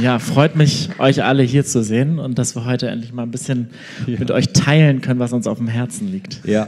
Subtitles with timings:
[0.00, 3.30] Ja, freut mich, euch alle hier zu sehen und dass wir heute endlich mal ein
[3.30, 3.70] bisschen
[4.06, 4.18] ja.
[4.18, 6.44] mit euch teilen können, was uns auf dem Herzen liegt.
[6.44, 6.66] Ja.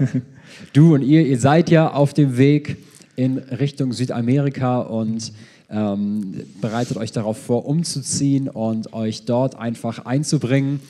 [0.72, 2.76] Du und ihr, ihr seid ja auf dem Weg
[3.16, 5.32] in Richtung Südamerika und
[5.68, 10.80] ähm, bereitet euch darauf vor, umzuziehen und euch dort einfach einzubringen.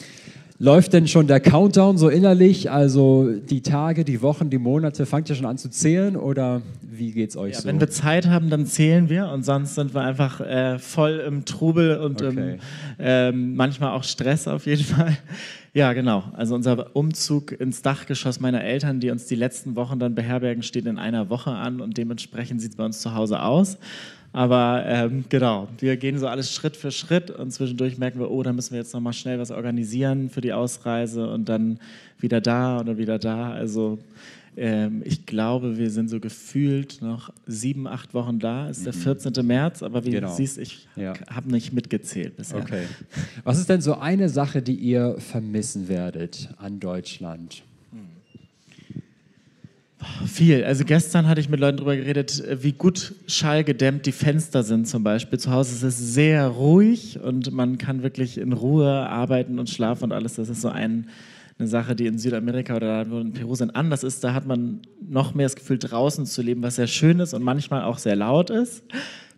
[0.59, 2.71] Läuft denn schon der Countdown so innerlich?
[2.71, 7.13] Also die Tage, die Wochen, die Monate, fangt ihr schon an zu zählen oder wie
[7.13, 7.69] geht's euch ja, so?
[7.69, 11.45] Wenn wir Zeit haben, dann zählen wir und sonst sind wir einfach äh, voll im
[11.45, 12.59] Trubel und okay.
[12.99, 15.19] im, äh, manchmal auch Stress auf jeden Fall.
[15.75, 16.25] Ja, genau.
[16.33, 20.87] Also unser Umzug ins Dachgeschoss meiner Eltern, die uns die letzten Wochen dann beherbergen, steht
[20.87, 23.77] in einer Woche an und dementsprechend sieht es bei uns zu Hause aus.
[24.37, 28.43] Aber ähm, genau, wir gehen so alles Schritt für Schritt und zwischendurch merken wir, oh,
[28.43, 31.81] da müssen wir jetzt nochmal schnell was organisieren für die Ausreise und dann
[32.19, 33.53] wieder da oder wieder da.
[33.53, 33.99] Also
[34.55, 38.69] ähm, ich glaube, wir sind so gefühlt noch sieben, acht Wochen da.
[38.69, 39.05] Es ist mhm.
[39.05, 39.47] der 14.
[39.47, 40.29] März, aber wie genau.
[40.29, 41.15] du siehst, ich ja.
[41.31, 42.59] habe nicht mitgezählt bisher.
[42.59, 42.83] Okay.
[43.43, 47.63] Was ist denn so eine Sache, die ihr vermissen werdet an Deutschland?
[50.27, 50.65] Viel.
[50.65, 55.03] Also gestern hatte ich mit Leuten darüber geredet, wie gut schallgedämmt die Fenster sind zum
[55.03, 55.39] Beispiel.
[55.39, 60.05] Zu Hause ist es sehr ruhig und man kann wirklich in Ruhe arbeiten und schlafen
[60.05, 60.35] und alles.
[60.35, 61.09] Das ist so ein,
[61.59, 64.23] eine Sache, die in Südamerika oder in Peru sind anders ist.
[64.25, 67.43] Da hat man noch mehr das Gefühl, draußen zu leben, was sehr schön ist und
[67.43, 68.85] manchmal auch sehr laut ist.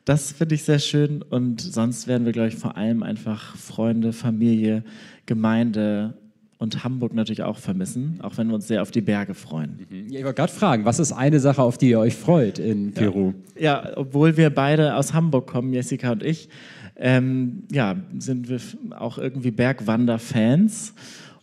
[0.05, 1.23] Das finde ich sehr schön.
[1.23, 4.83] Und sonst werden wir, glaube ich, vor allem einfach Freunde, Familie,
[5.27, 6.15] Gemeinde
[6.59, 9.79] und Hamburg natürlich auch vermissen, auch wenn wir uns sehr auf die Berge freuen.
[9.89, 10.09] Mhm.
[10.11, 12.93] Ja, ich wollte gerade fragen, was ist eine Sache, auf die ihr euch freut in
[12.93, 13.33] Peru?
[13.55, 16.49] Ja, ja obwohl wir beide aus Hamburg kommen, Jessica und ich,
[16.97, 18.61] ähm, ja, sind wir
[18.99, 20.95] auch irgendwie Bergwander-Fans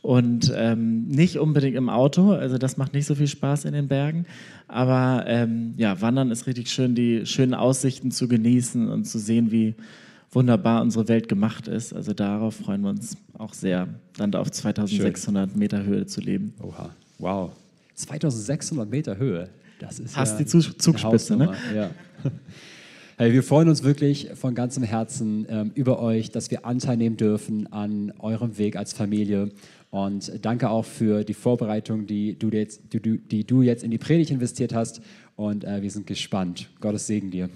[0.01, 3.87] und ähm, nicht unbedingt im Auto, also das macht nicht so viel Spaß in den
[3.87, 4.25] Bergen,
[4.67, 9.49] aber ähm, ja, Wandern ist richtig schön, die schönen Aussichten zu genießen und zu sehen,
[9.51, 9.75] wie
[10.35, 11.93] wunderbar unsere Welt gemacht ist.
[11.93, 15.59] Also darauf freuen wir uns auch sehr, dann auf 2600 Schön.
[15.59, 16.53] Meter Höhe zu leben.
[16.61, 17.51] Oha, wow.
[17.95, 21.53] 2600 Meter Höhe, das ist Hast ja die Zugspitze, ne?
[21.73, 21.89] Ja.
[23.17, 27.15] Hey, wir freuen uns wirklich von ganzem Herzen ähm, über euch, dass wir Anteil nehmen
[27.15, 29.51] dürfen an eurem Weg als Familie.
[29.89, 33.97] Und danke auch für die Vorbereitung, die du jetzt, die, die du jetzt in die
[33.97, 34.99] Predigt investiert hast.
[35.37, 36.67] Und äh, wir sind gespannt.
[36.81, 37.49] Gottes Segen dir.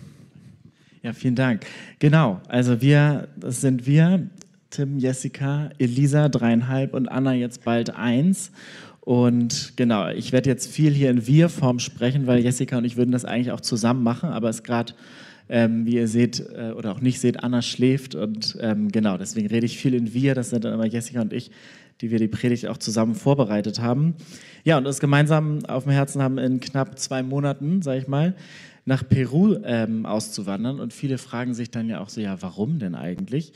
[1.02, 1.66] Ja, vielen Dank.
[2.00, 4.28] Genau, also wir, das sind wir,
[4.70, 8.52] Tim, Jessica, Elisa, dreieinhalb und Anna jetzt bald eins.
[9.00, 13.12] Und genau, ich werde jetzt viel hier in Wir-Form sprechen, weil Jessica und ich würden
[13.12, 14.94] das eigentlich auch zusammen machen, aber es gerade,
[15.48, 19.48] ähm, wie ihr seht äh, oder auch nicht seht, Anna schläft und ähm, genau, deswegen
[19.48, 21.50] rede ich viel in Wir, das sind dann immer Jessica und ich,
[22.02, 24.16] die wir die Predigt auch zusammen vorbereitet haben.
[24.66, 28.36] Ja, und das gemeinsam auf dem Herzen haben in knapp zwei Monaten, sage ich mal,
[28.90, 30.80] nach Peru ähm, auszuwandern.
[30.80, 33.54] Und viele fragen sich dann ja auch so, ja, warum denn eigentlich?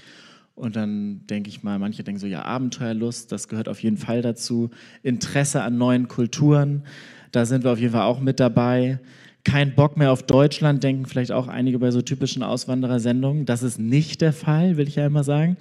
[0.55, 4.21] Und dann denke ich mal, manche denken so, ja, Abenteuerlust, das gehört auf jeden Fall
[4.21, 4.69] dazu.
[5.01, 6.83] Interesse an neuen Kulturen,
[7.31, 8.99] da sind wir auf jeden Fall auch mit dabei.
[9.43, 13.45] Kein Bock mehr auf Deutschland, denken vielleicht auch einige bei so typischen Auswanderersendungen.
[13.47, 15.57] Das ist nicht der Fall, will ich ja immer sagen.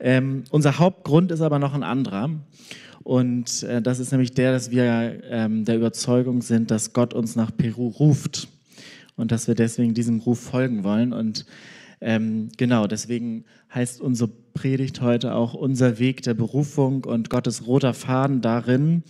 [0.00, 2.30] Ähm, unser Hauptgrund ist aber noch ein anderer.
[3.02, 7.36] Und äh, das ist nämlich der, dass wir ähm, der Überzeugung sind, dass Gott uns
[7.36, 8.48] nach Peru ruft
[9.16, 11.12] und dass wir deswegen diesem Ruf folgen wollen.
[11.12, 11.46] Und
[12.00, 13.44] ähm, genau, deswegen
[13.74, 19.02] heißt unsere Predigt heute auch unser Weg der Berufung und Gottes roter Faden darin.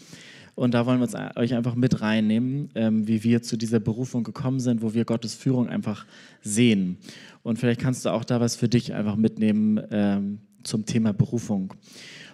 [0.55, 4.23] Und da wollen wir uns, euch einfach mit reinnehmen, ähm, wie wir zu dieser Berufung
[4.23, 6.07] gekommen sind, wo wir Gottes Führung einfach
[6.43, 6.99] sehen.
[7.43, 11.75] Und vielleicht kannst du auch da was für dich einfach mitnehmen ähm, zum Thema Berufung.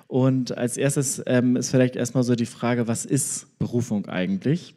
[0.07, 4.75] Und als erstes ähm, ist vielleicht erstmal so die Frage, was ist Berufung eigentlich?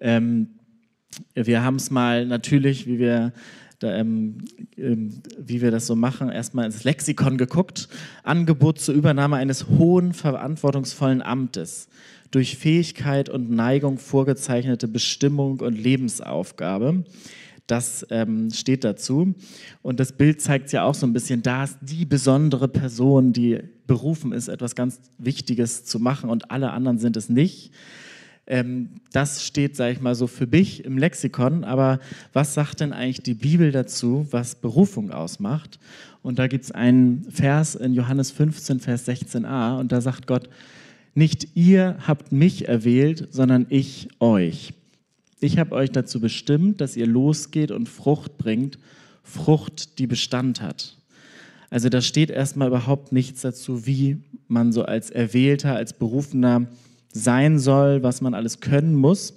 [0.00, 0.59] Ähm,
[1.34, 3.32] wir haben es mal natürlich, wie wir,
[3.78, 4.38] da, ähm,
[4.76, 7.88] ähm, wie wir das so machen, erstmal ins Lexikon geguckt.
[8.22, 11.88] Angebot zur Übernahme eines hohen, verantwortungsvollen Amtes.
[12.30, 17.04] Durch Fähigkeit und Neigung vorgezeichnete Bestimmung und Lebensaufgabe.
[17.66, 19.34] Das ähm, steht dazu.
[19.82, 23.60] Und das Bild zeigt ja auch so ein bisschen, da ist die besondere Person, die
[23.86, 27.72] berufen ist, etwas ganz Wichtiges zu machen und alle anderen sind es nicht.
[28.50, 31.62] Ähm, das steht, sage ich mal, so für mich im Lexikon.
[31.62, 32.00] Aber
[32.32, 35.78] was sagt denn eigentlich die Bibel dazu, was Berufung ausmacht?
[36.22, 39.78] Und da gibt es einen Vers in Johannes 15, Vers 16a.
[39.78, 40.50] Und da sagt Gott,
[41.14, 44.74] nicht ihr habt mich erwählt, sondern ich euch.
[45.40, 48.78] Ich habe euch dazu bestimmt, dass ihr losgeht und Frucht bringt,
[49.22, 50.96] Frucht, die Bestand hat.
[51.70, 54.18] Also da steht erstmal überhaupt nichts dazu, wie
[54.48, 56.66] man so als Erwählter, als Berufener
[57.12, 59.34] sein soll, was man alles können muss,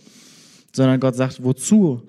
[0.72, 2.04] sondern Gott sagt, wozu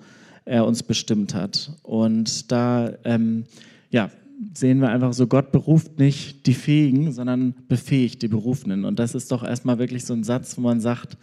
[0.45, 1.71] er uns bestimmt hat.
[1.83, 3.45] Und da, ähm,
[3.89, 4.11] ja,
[4.53, 8.85] sehen wir einfach so, Gott beruft nicht die Fähigen, sondern befähigt die Berufenen.
[8.85, 11.17] Und das ist doch erstmal wirklich so ein Satz, wo man sagt,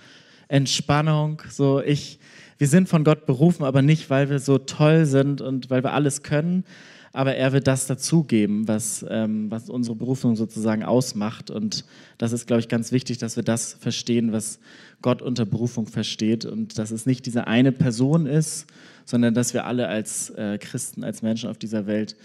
[0.49, 2.19] Entspannung, so ich,
[2.59, 5.93] wir sind von Gott berufen, aber nicht, weil wir so toll sind und weil wir
[5.93, 6.65] alles können,
[7.13, 11.51] aber er wird das dazugeben, was, ähm, was unsere Berufung sozusagen ausmacht.
[11.51, 11.85] Und
[12.17, 14.59] das ist, glaube ich, ganz wichtig, dass wir das verstehen, was
[15.03, 18.67] Gott unter Berufung versteht und dass es nicht diese eine Person ist,
[19.05, 22.17] sondern dass wir alle als äh, Christen, als Menschen auf dieser Welt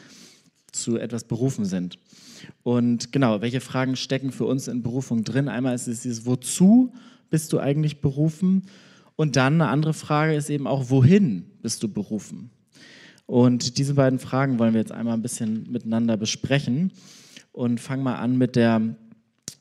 [0.71, 1.99] zu etwas berufen sind.
[2.63, 5.49] Und genau, welche Fragen stecken für uns in Berufung drin?
[5.49, 6.93] Einmal ist es dieses, wozu
[7.29, 8.63] bist du eigentlich berufen?
[9.15, 12.51] Und dann eine andere Frage ist eben auch, wohin bist du berufen?
[13.27, 16.91] Und diese beiden Fragen wollen wir jetzt einmal ein bisschen miteinander besprechen
[17.51, 18.95] und fangen mal an mit der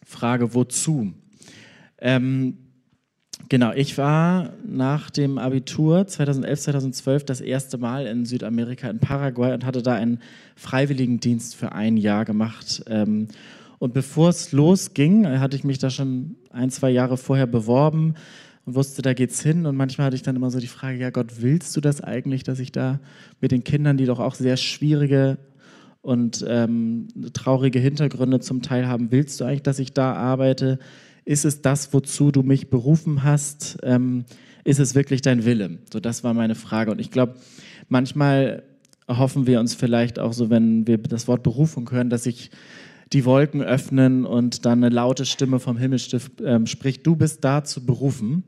[0.04, 1.12] Frage, wozu?
[1.98, 2.58] Ähm,
[3.48, 9.52] genau, ich war nach dem Abitur 2011, 2012 das erste Mal in Südamerika, in Paraguay
[9.52, 10.20] und hatte da einen
[10.54, 12.84] Freiwilligendienst für ein Jahr gemacht.
[12.86, 13.26] Ähm,
[13.80, 18.14] und bevor es losging, hatte ich mich da schon ein, zwei Jahre vorher beworben
[18.66, 19.64] und wusste, da geht's hin.
[19.64, 22.42] Und manchmal hatte ich dann immer so die Frage, ja Gott, willst du das eigentlich,
[22.42, 23.00] dass ich da
[23.40, 25.38] mit den Kindern, die doch auch sehr schwierige
[26.02, 30.78] und ähm, traurige Hintergründe zum Teil haben, willst du eigentlich, dass ich da arbeite?
[31.24, 33.78] Ist es das, wozu du mich berufen hast?
[33.82, 34.24] Ähm,
[34.64, 35.78] ist es wirklich dein Wille?
[35.92, 36.90] So, das war meine Frage.
[36.90, 37.34] Und ich glaube,
[37.88, 38.64] manchmal
[39.08, 42.50] hoffen wir uns vielleicht auch so, wenn wir das Wort Berufung hören, dass ich
[43.12, 47.84] die Wolken öffnen und dann eine laute Stimme vom Himmelstift äh, spricht, du bist dazu
[47.84, 48.44] berufen.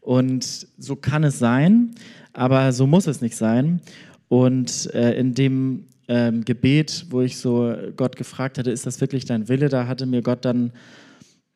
[0.00, 1.94] Und so kann es sein,
[2.32, 3.80] aber so muss es nicht sein.
[4.26, 9.24] Und äh, in dem ähm, Gebet, wo ich so Gott gefragt hatte, ist das wirklich
[9.24, 10.72] dein Wille, da hatte mir Gott dann,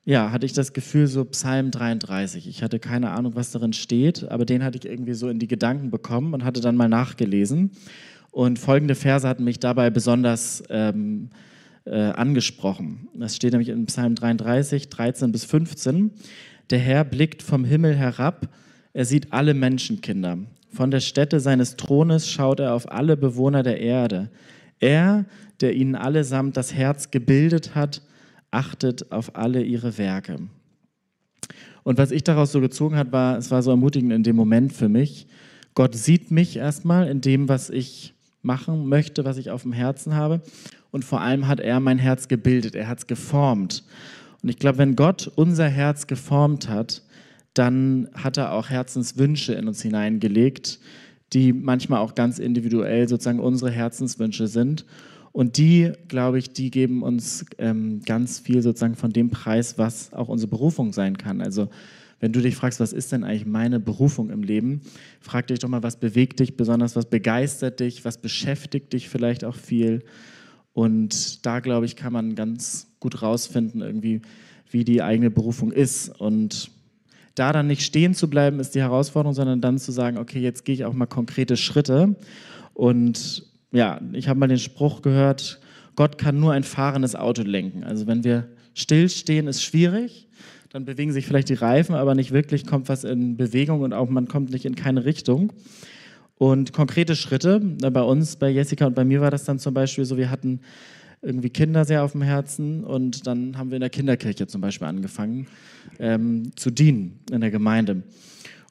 [0.04, 2.46] ja, hatte ich das Gefühl, so Psalm 33.
[2.46, 5.48] Ich hatte keine Ahnung, was darin steht, aber den hatte ich irgendwie so in die
[5.48, 7.72] Gedanken bekommen und hatte dann mal nachgelesen.
[8.30, 11.55] Und folgende Verse hatten mich dabei besonders ähm, äh,
[11.90, 13.08] angesprochen.
[13.14, 16.10] Das steht nämlich in Psalm 33, 13 bis 15.
[16.70, 18.48] Der Herr blickt vom Himmel herab,
[18.92, 20.38] er sieht alle Menschenkinder.
[20.72, 24.30] Von der Stätte seines Thrones schaut er auf alle Bewohner der Erde.
[24.80, 25.26] Er,
[25.60, 28.02] der ihnen allesamt das Herz gebildet hat,
[28.50, 30.38] achtet auf alle ihre Werke.
[31.82, 34.72] Und was ich daraus so gezogen habe, war, es war so ermutigend in dem Moment
[34.72, 35.26] für mich.
[35.74, 38.14] Gott sieht mich erstmal in dem, was ich
[38.46, 40.40] machen möchte, was ich auf dem Herzen habe
[40.90, 43.84] und vor allem hat er mein Herz gebildet, er hat es geformt.
[44.42, 47.02] Und ich glaube, wenn Gott unser Herz geformt hat,
[47.52, 50.78] dann hat er auch Herzenswünsche in uns hineingelegt,
[51.32, 54.86] die manchmal auch ganz individuell sozusagen unsere Herzenswünsche sind.
[55.32, 60.12] Und die, glaube ich, die geben uns ähm, ganz viel sozusagen von dem Preis, was
[60.12, 61.42] auch unsere Berufung sein kann.
[61.42, 61.68] Also
[62.20, 64.80] wenn du dich fragst, was ist denn eigentlich meine Berufung im Leben,
[65.20, 69.44] frag dich doch mal, was bewegt dich besonders, was begeistert dich, was beschäftigt dich vielleicht
[69.44, 70.02] auch viel.
[70.72, 74.22] Und da, glaube ich, kann man ganz gut rausfinden, irgendwie,
[74.70, 76.08] wie die eigene Berufung ist.
[76.20, 76.70] Und
[77.34, 80.64] da dann nicht stehen zu bleiben, ist die Herausforderung, sondern dann zu sagen, okay, jetzt
[80.64, 82.16] gehe ich auch mal konkrete Schritte.
[82.74, 85.60] Und ja, ich habe mal den Spruch gehört,
[85.96, 87.84] Gott kann nur ein fahrendes Auto lenken.
[87.84, 90.25] Also wenn wir stillstehen, ist schwierig.
[90.76, 94.10] Dann bewegen sich vielleicht die Reifen, aber nicht wirklich kommt was in Bewegung und auch
[94.10, 95.54] man kommt nicht in keine Richtung.
[96.36, 100.04] Und konkrete Schritte, bei uns, bei Jessica und bei mir war das dann zum Beispiel
[100.04, 100.60] so, wir hatten
[101.22, 104.86] irgendwie Kinder sehr auf dem Herzen und dann haben wir in der Kinderkirche zum Beispiel
[104.86, 105.46] angefangen
[105.98, 108.02] ähm, zu dienen in der Gemeinde.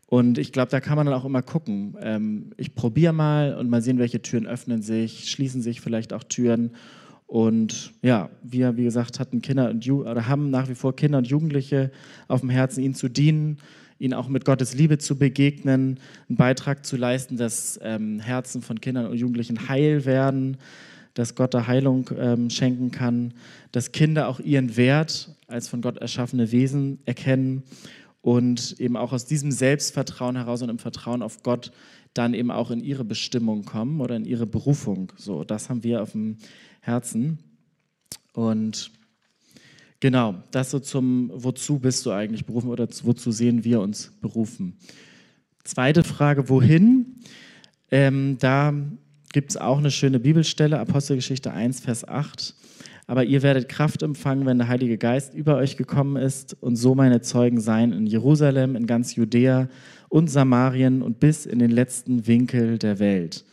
[0.06, 1.98] Und ich glaube, da kann man dann auch immer gucken.
[2.00, 6.24] Ähm, ich probiere mal und mal sehen, welche Türen öffnen sich, schließen sich vielleicht auch
[6.24, 6.70] Türen.
[7.27, 11.17] Und ja, wir, wie gesagt, hatten Kinder und Ju oder haben nach wie vor Kinder
[11.17, 11.91] und Jugendliche
[12.27, 13.58] auf dem Herzen, ihnen zu dienen
[14.00, 18.82] ihnen auch mit Gottes Liebe zu begegnen, einen Beitrag zu leisten, dass ähm, Herzen von
[18.82, 20.58] Kindern und Jugendlichen heil werden,
[21.13, 23.34] dass Gott da Heilung ähm, schenken kann,
[23.72, 27.63] dass Kinder auch ihren Wert als von Gott erschaffene Wesen erkennen
[28.25, 31.72] und eben auch aus diesem Selbstvertrauen heraus und im Vertrauen auf Gott
[32.15, 35.12] dann eben auch in ihre Bestimmung kommen oder in ihre Berufung.
[35.15, 36.38] So, das haben wir auf dem
[36.82, 37.38] Herzen.
[38.34, 38.91] Und
[40.00, 44.77] Genau, das so zum, wozu bist du eigentlich berufen oder wozu sehen wir uns berufen?
[45.63, 47.22] Zweite Frage, wohin?
[47.89, 48.74] Ähm, da
[49.34, 52.55] gibt es auch eine schöne Bibelstelle, Apostelgeschichte 1, Vers 8.
[53.07, 56.95] Aber ihr werdet Kraft empfangen, wenn der Heilige Geist über euch gekommen ist und so
[56.95, 59.69] meine Zeugen sein in Jerusalem, in ganz Judäa
[60.09, 63.45] und Samarien und bis in den letzten Winkel der Welt.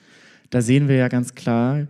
[0.50, 1.86] Da sehen wir ja ganz klar,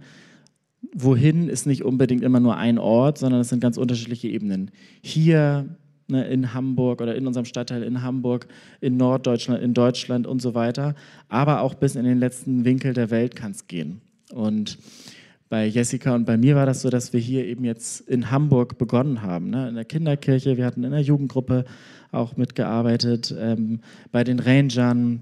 [0.94, 4.70] wohin ist nicht unbedingt immer nur ein Ort, sondern es sind ganz unterschiedliche Ebenen.
[5.02, 5.66] Hier
[6.08, 8.46] ne, in Hamburg oder in unserem Stadtteil in Hamburg,
[8.80, 10.94] in Norddeutschland, in Deutschland und so weiter,
[11.28, 14.00] aber auch bis in den letzten Winkel der Welt kann es gehen.
[14.32, 14.78] Und
[15.52, 18.78] bei Jessica und bei mir war das so, dass wir hier eben jetzt in Hamburg
[18.78, 19.68] begonnen haben, ne?
[19.68, 20.56] in der Kinderkirche.
[20.56, 21.66] Wir hatten in der Jugendgruppe
[22.10, 23.80] auch mitgearbeitet, ähm,
[24.12, 25.20] bei den Rangern,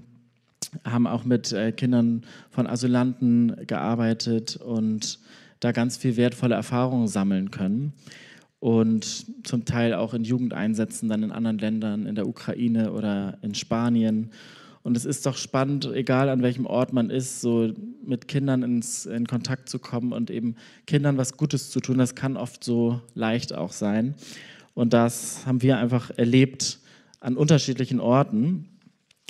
[0.85, 5.19] haben auch mit äh, Kindern von Asylanten gearbeitet und
[5.59, 7.91] da ganz viel wertvolle Erfahrungen sammeln können.
[8.61, 13.53] Und zum Teil auch in Jugendeinsätzen dann in anderen Ländern, in der Ukraine oder in
[13.53, 14.29] Spanien.
[14.83, 17.71] Und es ist doch spannend, egal an welchem Ort man ist, so
[18.03, 20.55] mit Kindern ins, in Kontakt zu kommen und eben
[20.87, 21.99] Kindern was Gutes zu tun.
[21.99, 24.15] Das kann oft so leicht auch sein.
[24.73, 26.79] Und das haben wir einfach erlebt
[27.19, 28.67] an unterschiedlichen Orten.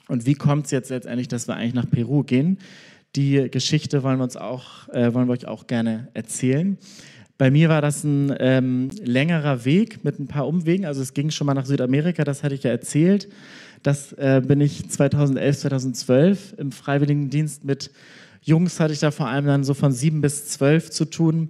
[0.08, 2.58] Und wie kommt es jetzt letztendlich, dass wir eigentlich nach Peru gehen?
[3.17, 6.77] Die Geschichte wollen wir, uns auch, äh, wollen wir euch auch gerne erzählen.
[7.38, 10.86] Bei mir war das ein ähm, längerer Weg mit ein paar Umwegen.
[10.86, 13.27] Also es ging schon mal nach Südamerika, das hatte ich ja erzählt.
[13.83, 17.91] Das äh, bin ich 2011, 2012 im Freiwilligendienst mit
[18.43, 21.50] Jungs hatte ich da vor allem dann so von sieben bis zwölf zu tun.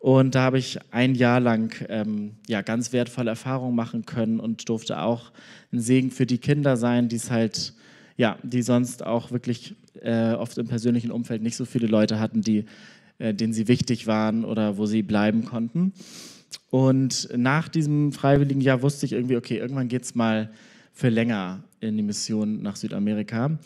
[0.00, 4.68] Und da habe ich ein Jahr lang ähm, ja, ganz wertvolle Erfahrungen machen können und
[4.68, 5.32] durfte auch
[5.72, 7.72] ein Segen für die Kinder sein, die es halt,
[8.16, 12.42] ja, die sonst auch wirklich äh, oft im persönlichen Umfeld nicht so viele Leute hatten,
[12.42, 12.66] die,
[13.18, 15.92] äh, denen sie wichtig waren oder wo sie bleiben konnten.
[16.68, 20.50] Und nach diesem freiwilligen Jahr wusste ich irgendwie, okay, irgendwann geht es mal
[20.94, 23.58] für länger in die Mission nach Südamerika.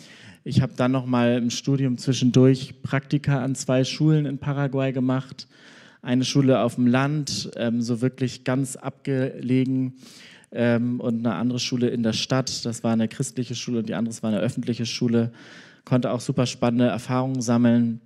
[0.43, 5.47] Ich habe dann noch mal im Studium zwischendurch Praktika an zwei Schulen in Paraguay gemacht.
[6.03, 9.95] Eine Schule auf dem Land, ähm, so wirklich ganz abgelegen,
[10.53, 12.65] ähm, und eine andere Schule in der Stadt.
[12.65, 15.33] Das war eine christliche Schule und die andere war eine öffentliche Schule.
[15.85, 18.01] Konnte auch super spannende Erfahrungen sammeln.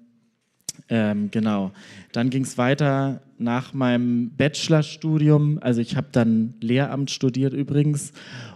[0.89, 1.73] Ähm, genau.
[2.13, 5.59] Dann ging es weiter nach meinem Bachelorstudium.
[5.61, 8.13] Also ich habe dann Lehramt studiert übrigens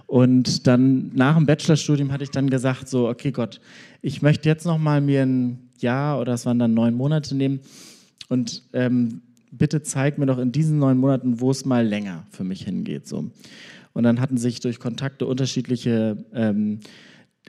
[0.07, 3.61] und dann nach dem Bachelorstudium hatte ich dann gesagt, so, okay Gott,
[4.03, 7.61] ich möchte jetzt noch mal mir ein Jahr oder es waren dann neun Monate nehmen
[8.29, 12.45] und ähm, bitte zeig mir doch in diesen neun Monaten, wo es mal länger für
[12.45, 13.07] mich hingeht.
[13.07, 13.31] So.
[13.93, 16.81] Und dann hatten sich durch Kontakte unterschiedliche ähm,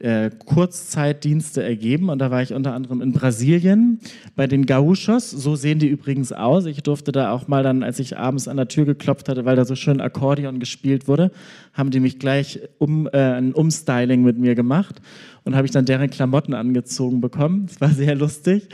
[0.02, 4.00] äh, Kurzzeitdienste ergeben und da war ich unter anderem in Brasilien
[4.36, 5.32] bei den Gauchos.
[5.32, 6.66] So sehen die übrigens aus.
[6.66, 9.56] Ich durfte da auch mal dann, als ich abends an der Tür geklopft hatte, weil
[9.56, 11.32] da so schön Akkordeon gespielt wurde,
[11.74, 15.02] haben die mich gleich um, äh, ein Umstyling mit mir gemacht
[15.44, 17.66] und habe ich dann deren Klamotten angezogen bekommen.
[17.68, 18.70] Das war sehr lustig.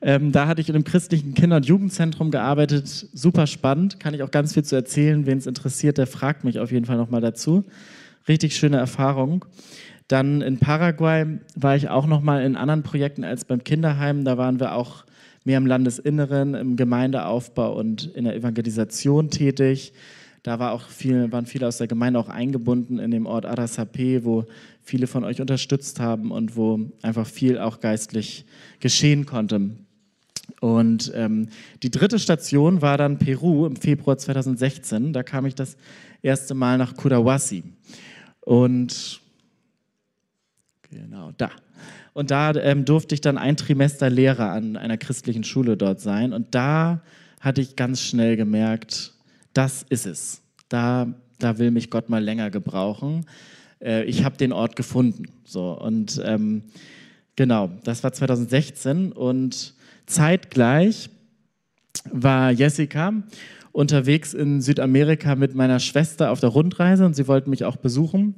[0.00, 2.88] Ähm, da hatte ich in einem christlichen Kinder- und Jugendzentrum gearbeitet.
[2.88, 5.24] Super spannend, kann ich auch ganz viel zu erzählen.
[5.24, 7.64] Wen es interessiert, der fragt mich auf jeden Fall nochmal dazu.
[8.28, 9.44] Richtig schöne Erfahrung.
[10.08, 14.24] Dann in Paraguay war ich auch noch mal in anderen Projekten als beim Kinderheim.
[14.24, 15.04] Da waren wir auch
[15.44, 19.92] mehr im Landesinneren, im Gemeindeaufbau und in der Evangelisation tätig.
[20.42, 24.24] Da war auch viel, waren viele aus der Gemeinde auch eingebunden in dem Ort Arasape,
[24.24, 24.44] wo
[24.82, 28.44] viele von euch unterstützt haben und wo einfach viel auch geistlich
[28.80, 29.70] geschehen konnte.
[30.60, 31.48] Und ähm,
[31.82, 35.14] die dritte Station war dann Peru im Februar 2016.
[35.14, 35.78] Da kam ich das
[36.20, 37.64] erste Mal nach Kudawasi.
[38.40, 39.22] Und
[40.94, 41.50] Genau, da.
[42.12, 46.32] Und da ähm, durfte ich dann ein Trimester Lehrer an einer christlichen Schule dort sein.
[46.32, 47.02] Und da
[47.40, 49.12] hatte ich ganz schnell gemerkt,
[49.54, 50.42] das ist es.
[50.68, 53.26] Da, da will mich Gott mal länger gebrauchen.
[53.80, 55.24] Äh, ich habe den Ort gefunden.
[55.44, 56.62] So, und ähm,
[57.34, 59.10] genau, das war 2016.
[59.10, 59.74] Und
[60.06, 61.10] zeitgleich
[62.12, 63.12] war Jessica
[63.72, 68.36] unterwegs in Südamerika mit meiner Schwester auf der Rundreise und sie wollten mich auch besuchen.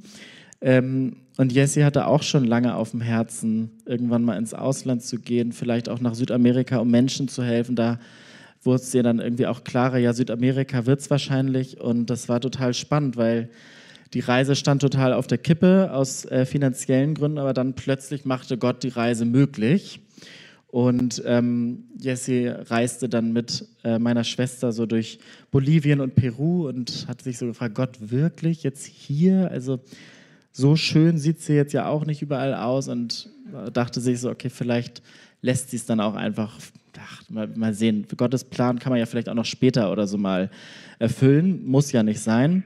[0.63, 5.19] Ähm, und Jessie hatte auch schon lange auf dem Herzen, irgendwann mal ins Ausland zu
[5.19, 7.77] gehen, vielleicht auch nach Südamerika, um Menschen zu helfen.
[7.77, 7.99] Da
[8.63, 11.81] wurde es ihr dann irgendwie auch klarer, ja, Südamerika wird es wahrscheinlich.
[11.81, 13.51] Und das war total spannend, weil
[14.15, 18.57] die Reise stand total auf der Kippe aus äh, finanziellen Gründen, aber dann plötzlich machte
[18.57, 20.01] Gott die Reise möglich.
[20.69, 25.19] Und ähm, Jessie reiste dann mit äh, meiner Schwester so durch
[25.51, 29.51] Bolivien und Peru und hat sich so gefragt, Gott, wirklich jetzt hier?
[29.51, 29.81] Also
[30.57, 33.29] so schön sieht sie jetzt ja auch nicht überall aus und
[33.75, 35.03] dachte sich so, okay, vielleicht
[35.43, 36.59] lässt sie es dann auch einfach,
[36.99, 38.07] ach, mal, mal sehen.
[38.17, 40.51] Gottes Plan kann man ja vielleicht auch noch später oder so mal
[40.99, 42.65] erfüllen, muss ja nicht sein.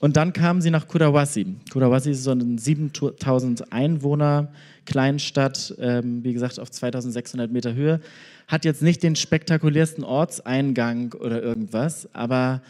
[0.00, 1.56] Und dann kam sie nach Kudawasi.
[1.72, 4.52] Kudawasi ist so eine 7000 Einwohner
[4.84, 8.00] Kleinstadt, ähm, wie gesagt auf 2600 Meter Höhe.
[8.48, 12.60] Hat jetzt nicht den spektakulärsten Ortseingang oder irgendwas, aber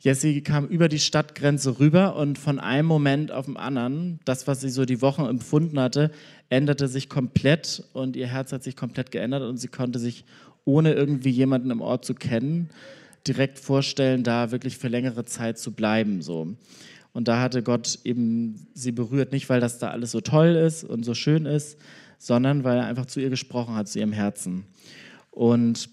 [0.00, 4.60] Jessie kam über die Stadtgrenze rüber und von einem Moment auf den anderen, das, was
[4.60, 6.12] sie so die Wochen empfunden hatte,
[6.50, 10.24] änderte sich komplett und ihr Herz hat sich komplett geändert und sie konnte sich,
[10.64, 12.70] ohne irgendwie jemanden im Ort zu kennen,
[13.26, 16.22] direkt vorstellen, da wirklich für längere Zeit zu bleiben.
[16.22, 16.54] So.
[17.12, 20.84] Und da hatte Gott eben sie berührt, nicht weil das da alles so toll ist
[20.84, 21.76] und so schön ist,
[22.18, 24.64] sondern weil er einfach zu ihr gesprochen hat, zu ihrem Herzen.
[25.32, 25.88] Und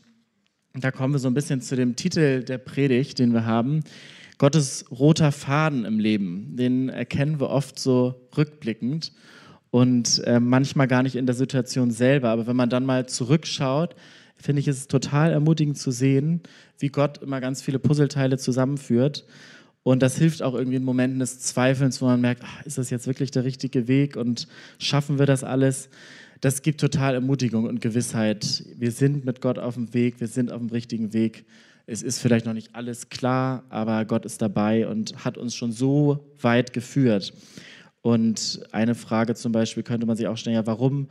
[0.77, 3.83] da kommen wir so ein bisschen zu dem Titel der Predigt, den wir haben.
[4.37, 9.13] Gottes roter Faden im Leben, den erkennen wir oft so rückblickend
[9.71, 12.29] und äh, manchmal gar nicht in der Situation selber.
[12.29, 13.95] Aber wenn man dann mal zurückschaut,
[14.35, 16.41] finde ich es total ermutigend zu sehen,
[16.77, 19.25] wie Gott immer ganz viele Puzzleteile zusammenführt.
[19.83, 22.89] Und das hilft auch irgendwie in Momenten des Zweifelns, wo man merkt, ach, ist das
[22.89, 24.47] jetzt wirklich der richtige Weg und
[24.79, 25.89] schaffen wir das alles?
[26.45, 28.63] Das gibt total Ermutigung und Gewissheit.
[28.77, 31.43] Wir sind mit Gott auf dem Weg, wir sind auf dem richtigen Weg.
[31.87, 35.71] Es ist vielleicht noch nicht alles klar, aber Gott ist dabei und hat uns schon
[35.71, 37.33] so weit geführt.
[38.03, 41.07] Und eine Frage zum Beispiel könnte man sich auch stellen, ja, warum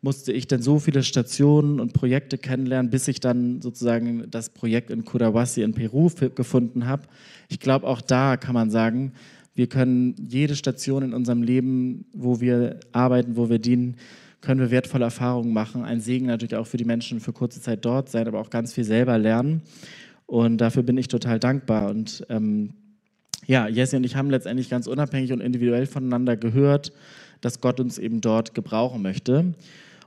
[0.00, 4.88] musste ich denn so viele Stationen und Projekte kennenlernen, bis ich dann sozusagen das Projekt
[4.88, 7.02] in Curahuasi in Peru gefunden habe.
[7.50, 9.12] Ich glaube, auch da kann man sagen,
[9.54, 13.96] wir können jede Station in unserem Leben, wo wir arbeiten, wo wir dienen,
[14.40, 15.84] können wir wertvolle Erfahrungen machen.
[15.84, 18.72] Ein Segen natürlich auch für die Menschen für kurze Zeit dort sein, aber auch ganz
[18.72, 19.62] viel selber lernen.
[20.26, 21.90] Und dafür bin ich total dankbar.
[21.90, 22.74] Und ähm,
[23.46, 26.92] ja, Jesse und ich haben letztendlich ganz unabhängig und individuell voneinander gehört,
[27.40, 29.54] dass Gott uns eben dort gebrauchen möchte.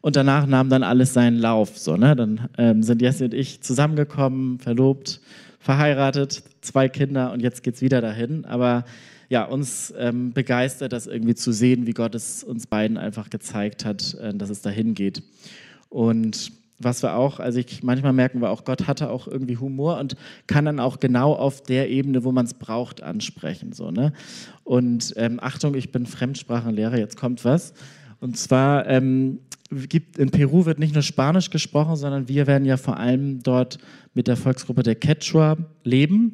[0.02, 1.78] Und danach nahm dann alles seinen Lauf.
[1.78, 2.16] So, ne?
[2.16, 5.22] Dann ähm, sind Jesse und ich zusammengekommen, verlobt,
[5.60, 8.46] verheiratet, zwei Kinder und jetzt geht es wieder dahin.
[8.46, 8.86] Aber
[9.30, 13.86] ja, uns ähm, begeistert das irgendwie zu sehen, wie Gott es uns beiden einfach gezeigt
[13.86, 15.24] hat, äh, dass es dahin geht.
[15.89, 20.00] Und was wir auch, also ich, manchmal merken wir auch, Gott hatte auch irgendwie Humor
[20.00, 20.15] und
[20.48, 23.74] kann dann auch genau auf der Ebene, wo man es braucht, ansprechen.
[23.74, 24.13] So, ne?
[24.63, 27.74] Und ähm, Achtung, ich bin Fremdsprachenlehrer, jetzt kommt was.
[28.20, 29.39] Und zwar ähm,
[29.89, 33.77] gibt, in Peru wird nicht nur Spanisch gesprochen, sondern wir werden ja vor allem dort
[34.13, 36.32] mit der Volksgruppe der Quechua leben.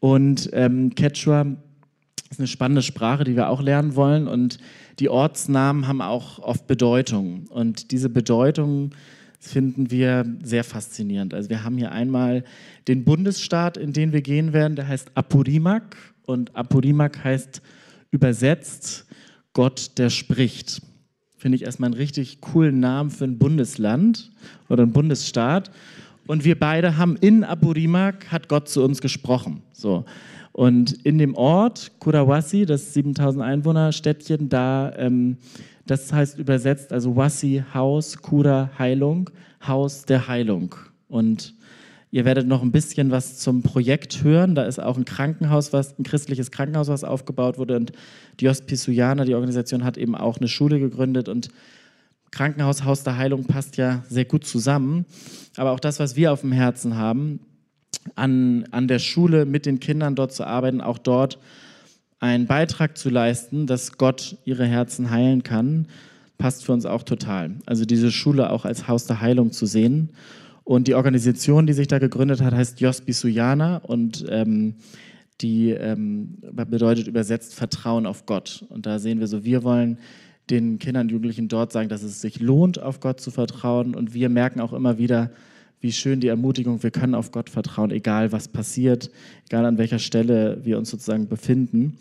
[0.00, 1.56] Und ähm, Quechua
[2.30, 4.28] ist eine spannende Sprache, die wir auch lernen wollen.
[4.28, 4.58] Und
[4.98, 7.46] die Ortsnamen haben auch oft Bedeutung.
[7.48, 8.90] Und diese Bedeutung
[9.40, 11.34] finden wir sehr faszinierend.
[11.34, 12.44] Also wir haben hier einmal
[12.88, 15.96] den Bundesstaat, in den wir gehen werden, der heißt Apurimac.
[16.26, 17.62] Und Apurimac heißt
[18.10, 19.06] übersetzt
[19.52, 20.82] Gott, der spricht
[21.38, 24.30] finde ich erstmal einen richtig coolen Namen für ein Bundesland
[24.68, 25.70] oder ein Bundesstaat.
[26.26, 29.62] Und wir beide haben in Apurimac hat Gott zu uns gesprochen.
[29.72, 30.04] So.
[30.58, 35.36] Und in dem Ort, Kurawasi, das 7000 Einwohner Städtchen, da, ähm,
[35.86, 39.30] das heißt übersetzt, also Wasi, Haus, Kura, Heilung,
[39.64, 40.74] Haus der Heilung.
[41.06, 41.54] Und
[42.10, 44.56] Ihr werdet noch ein bisschen was zum Projekt hören.
[44.56, 47.76] Da ist auch ein Krankenhaus, was, ein christliches Krankenhaus, was aufgebaut wurde.
[47.76, 47.92] Und
[48.40, 51.28] Dios Pisuyana, die Organisation, hat eben auch eine Schule gegründet.
[51.28, 51.50] Und
[52.32, 55.04] Krankenhaus, Haus der Heilung passt ja sehr gut zusammen.
[55.56, 57.38] Aber auch das, was wir auf dem Herzen haben,
[58.14, 61.38] an, an der Schule mit den Kindern dort zu arbeiten, auch dort
[62.20, 65.86] einen Beitrag zu leisten, dass Gott ihre Herzen heilen kann,
[66.36, 67.56] passt für uns auch total.
[67.66, 70.10] Also diese Schule auch als Haus der Heilung zu sehen.
[70.64, 74.74] Und die Organisation, die sich da gegründet hat, heißt Jospi Suyana und ähm,
[75.40, 78.64] die ähm, bedeutet übersetzt Vertrauen auf Gott.
[78.68, 79.98] Und da sehen wir so, wir wollen
[80.50, 83.94] den Kindern und Jugendlichen dort sagen, dass es sich lohnt, auf Gott zu vertrauen.
[83.94, 85.30] Und wir merken auch immer wieder,
[85.80, 89.10] wie schön die Ermutigung, wir können auf Gott vertrauen, egal was passiert,
[89.46, 91.98] egal an welcher Stelle wir uns sozusagen befinden.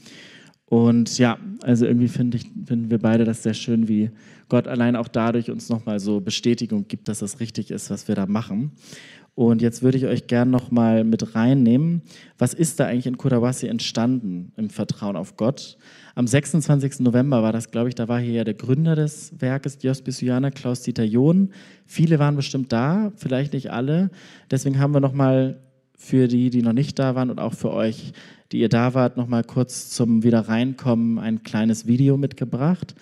[0.66, 4.12] Und ja, also irgendwie find ich, finden wir beide das sehr schön, wie
[4.50, 8.16] Gott allein auch dadurch uns nochmal so Bestätigung gibt, dass das richtig ist, was wir
[8.16, 8.72] da machen.
[9.38, 12.02] Und jetzt würde ich euch gerne nochmal mit reinnehmen,
[12.39, 15.78] was ist da eigentlich in Kurawasi entstanden im Vertrauen auf Gott?
[16.15, 17.02] Am 26.
[17.02, 20.50] November war das, glaube ich, da war hier ja der Gründer des Werkes Dios Bisuana,
[20.50, 21.52] Klaus-Dieter John.
[21.86, 24.10] Viele waren bestimmt da, vielleicht nicht alle.
[24.50, 25.60] Deswegen haben wir nochmal
[25.95, 28.13] für die, die noch nicht da waren und auch für euch
[28.52, 32.95] die ihr da wart, noch mal kurz zum Wiederreinkommen ein kleines Video mitgebracht.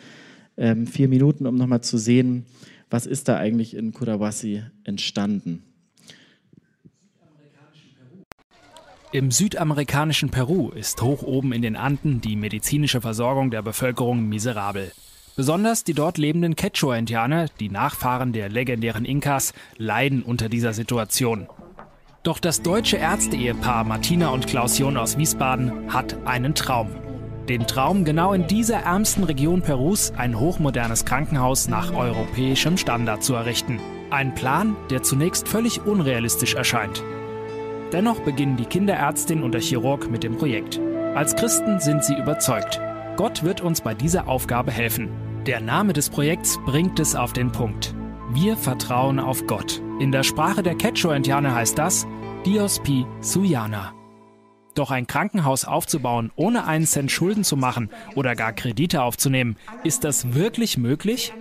[0.58, 2.46] Ähm, vier Minuten, um noch mal zu sehen,
[2.90, 5.64] was ist da eigentlich in Kurawasi entstanden.
[9.12, 14.92] Im südamerikanischen Peru ist hoch oben in den Anden die medizinische Versorgung der Bevölkerung miserabel.
[15.36, 21.48] Besonders die dort lebenden Quechua-Indianer, die Nachfahren der legendären Inkas, leiden unter dieser Situation.
[22.24, 26.90] Doch das deutsche Ärzte-Ehepaar Martina und Klaus John aus Wiesbaden hat einen Traum.
[27.48, 33.36] Den Traum, genau in dieser ärmsten Region Perus ein hochmodernes Krankenhaus nach europäischem Standard zu
[33.36, 33.80] errichten.
[34.10, 37.04] Ein Plan, der zunächst völlig unrealistisch erscheint.
[37.92, 40.80] Dennoch beginnen die Kinderärztin und der Chirurg mit dem Projekt.
[41.14, 42.80] Als Christen sind sie überzeugt.
[43.16, 45.10] Gott wird uns bei dieser Aufgabe helfen.
[45.46, 47.96] Der Name des Projekts bringt es auf den Punkt.
[48.34, 49.82] Wir vertrauen auf Gott.
[50.00, 52.06] In der Sprache der Quechua-Indianer heißt das
[52.46, 53.94] Dios Pi Suyana.
[54.74, 60.04] Doch ein Krankenhaus aufzubauen, ohne einen Cent Schulden zu machen oder gar Kredite aufzunehmen, ist
[60.04, 61.32] das wirklich möglich?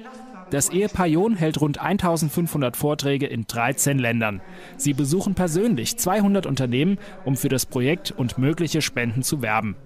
[0.50, 4.40] Das Ehepaar John hält rund 1500 Vorträge in 13 Ländern.
[4.76, 9.76] Sie besuchen persönlich 200 Unternehmen, um für das Projekt und mögliche Spenden zu werben.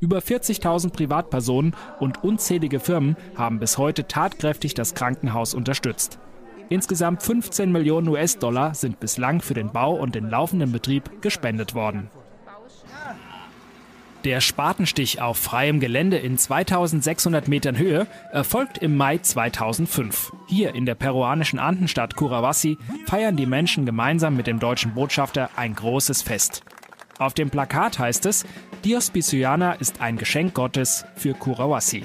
[0.00, 6.18] Über 40.000 Privatpersonen und unzählige Firmen haben bis heute tatkräftig das Krankenhaus unterstützt.
[6.68, 12.10] Insgesamt 15 Millionen US-Dollar sind bislang für den Bau und den laufenden Betrieb gespendet worden.
[14.26, 20.32] Der Spatenstich auf freiem Gelände in 2600 Metern Höhe erfolgt im Mai 2005.
[20.48, 25.76] Hier in der peruanischen Andenstadt Curawasi feiern die Menschen gemeinsam mit dem deutschen Botschafter ein
[25.76, 26.64] großes Fest.
[27.20, 28.44] Auf dem Plakat heißt es,
[28.82, 32.04] Dios Pisuyana ist ein Geschenk Gottes für Curawasi.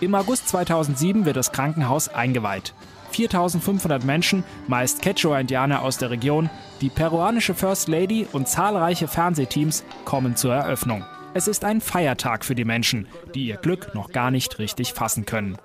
[0.00, 2.74] Im August 2007 wird das Krankenhaus eingeweiht.
[3.10, 10.36] 4500 Menschen, meist Quechua-Indianer aus der Region, die peruanische First Lady und zahlreiche Fernsehteams kommen
[10.36, 11.04] zur Eröffnung.
[11.34, 15.26] Es ist ein Feiertag für die Menschen, die ihr Glück noch gar nicht richtig fassen
[15.26, 15.58] können.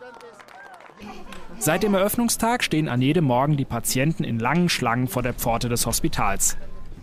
[1.60, 5.70] Seit dem Eröffnungstag stehen an jedem Morgen die Patienten in langen Schlangen vor der Pforte
[5.70, 6.58] des Hospitals.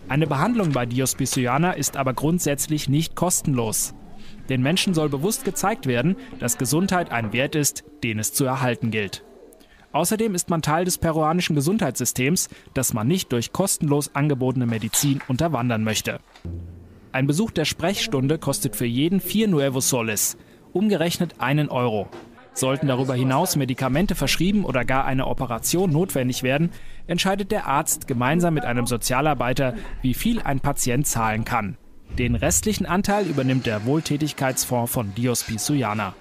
[0.09, 3.93] Eine Behandlung bei Dios Pisuyana ist aber grundsätzlich nicht kostenlos.
[4.49, 8.91] Den Menschen soll bewusst gezeigt werden, dass Gesundheit ein Wert ist, den es zu erhalten
[8.91, 9.23] gilt.
[9.91, 15.83] Außerdem ist man Teil des peruanischen Gesundheitssystems, das man nicht durch kostenlos angebotene Medizin unterwandern
[15.83, 16.19] möchte.
[17.11, 20.37] Ein Besuch der Sprechstunde kostet für jeden 4 Nuevos Soles,
[20.73, 22.07] umgerechnet einen Euro.
[22.53, 26.71] Sollten darüber hinaus Medikamente verschrieben oder gar eine Operation notwendig werden,
[27.07, 31.77] entscheidet der Arzt gemeinsam mit einem Sozialarbeiter, wie viel ein Patient zahlen kann.
[32.17, 36.13] Den restlichen Anteil übernimmt der Wohltätigkeitsfonds von Dios Pisuyana.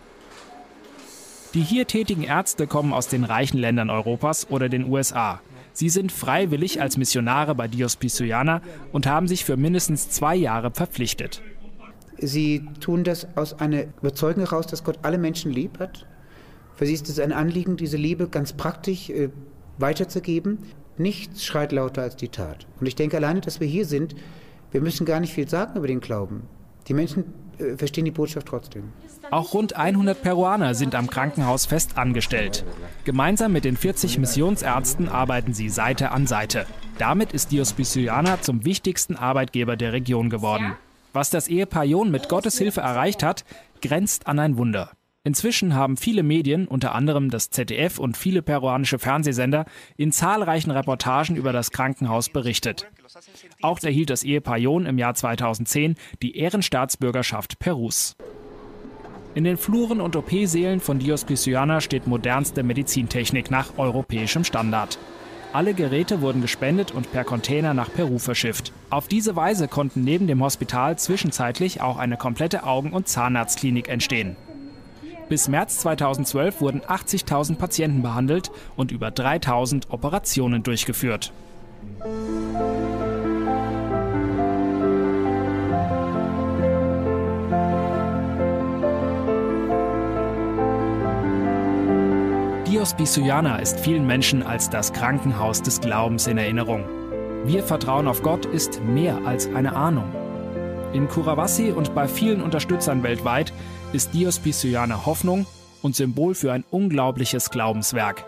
[1.54, 5.40] Die hier tätigen Ärzte kommen aus den reichen Ländern Europas oder den USA.
[5.72, 8.60] Sie sind freiwillig als Missionare bei Dios Pisuyana
[8.92, 11.40] und haben sich für mindestens zwei Jahre verpflichtet.
[12.18, 16.04] Sie tun das aus einer Überzeugung heraus, dass Gott alle Menschen lieb hat.
[16.74, 19.30] Für sie ist es ein Anliegen, diese Liebe ganz praktisch äh,
[19.78, 20.58] weiterzugeben.
[20.96, 22.66] Nichts schreit lauter als die Tat.
[22.80, 24.16] Und ich denke alleine, dass wir hier sind,
[24.70, 26.42] wir müssen gar nicht viel sagen über den Glauben.
[26.88, 27.24] Die Menschen
[27.58, 28.92] äh, verstehen die Botschaft trotzdem.
[29.30, 32.64] Auch rund 100 Peruaner sind am Krankenhaus fest angestellt.
[33.04, 36.66] Gemeinsam mit den 40 Missionsärzten arbeiten sie Seite an Seite.
[36.98, 40.72] Damit ist Dios Pisuyana zum wichtigsten Arbeitgeber der Region geworden.
[41.12, 43.44] Was das Ehepaar John mit Gottes Hilfe erreicht hat,
[43.82, 44.92] grenzt an ein Wunder.
[45.24, 51.36] Inzwischen haben viele Medien, unter anderem das ZDF und viele peruanische Fernsehsender, in zahlreichen Reportagen
[51.36, 52.86] über das Krankenhaus berichtet.
[53.60, 58.16] Auch erhielt das Ehepaar John im Jahr 2010 die Ehrenstaatsbürgerschaft Perus.
[59.38, 64.98] In den Fluren und OP-Sälen von Dios Pisuyana steht modernste Medizintechnik nach europäischem Standard.
[65.52, 68.72] Alle Geräte wurden gespendet und per Container nach Peru verschifft.
[68.90, 74.34] Auf diese Weise konnten neben dem Hospital zwischenzeitlich auch eine komplette Augen- und Zahnarztklinik entstehen.
[75.28, 81.32] Bis März 2012 wurden 80.000 Patienten behandelt und über 3.000 Operationen durchgeführt.
[92.78, 96.84] Dios Bisuyana ist vielen Menschen als das Krankenhaus des Glaubens in Erinnerung.
[97.44, 100.04] Wir vertrauen auf Gott ist mehr als eine Ahnung.
[100.92, 103.52] In Curawasi und bei vielen Unterstützern weltweit
[103.92, 105.44] ist Dios Pisuyana Hoffnung
[105.82, 108.24] und Symbol für ein unglaubliches Glaubenswerk.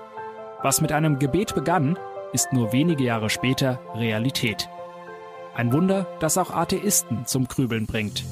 [0.65, 1.97] Was mit einem Gebet begann,
[2.33, 4.69] ist nur wenige Jahre später Realität.
[5.55, 8.25] Ein Wunder, das auch Atheisten zum Grübeln bringt.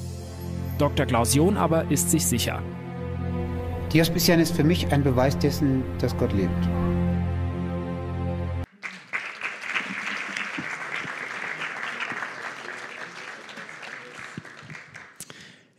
[0.79, 1.05] Dr.
[1.05, 2.61] Klaus aber ist sich sicher.
[3.91, 6.51] Die Hospitian ist für mich ein Beweis dessen, dass Gott lebt.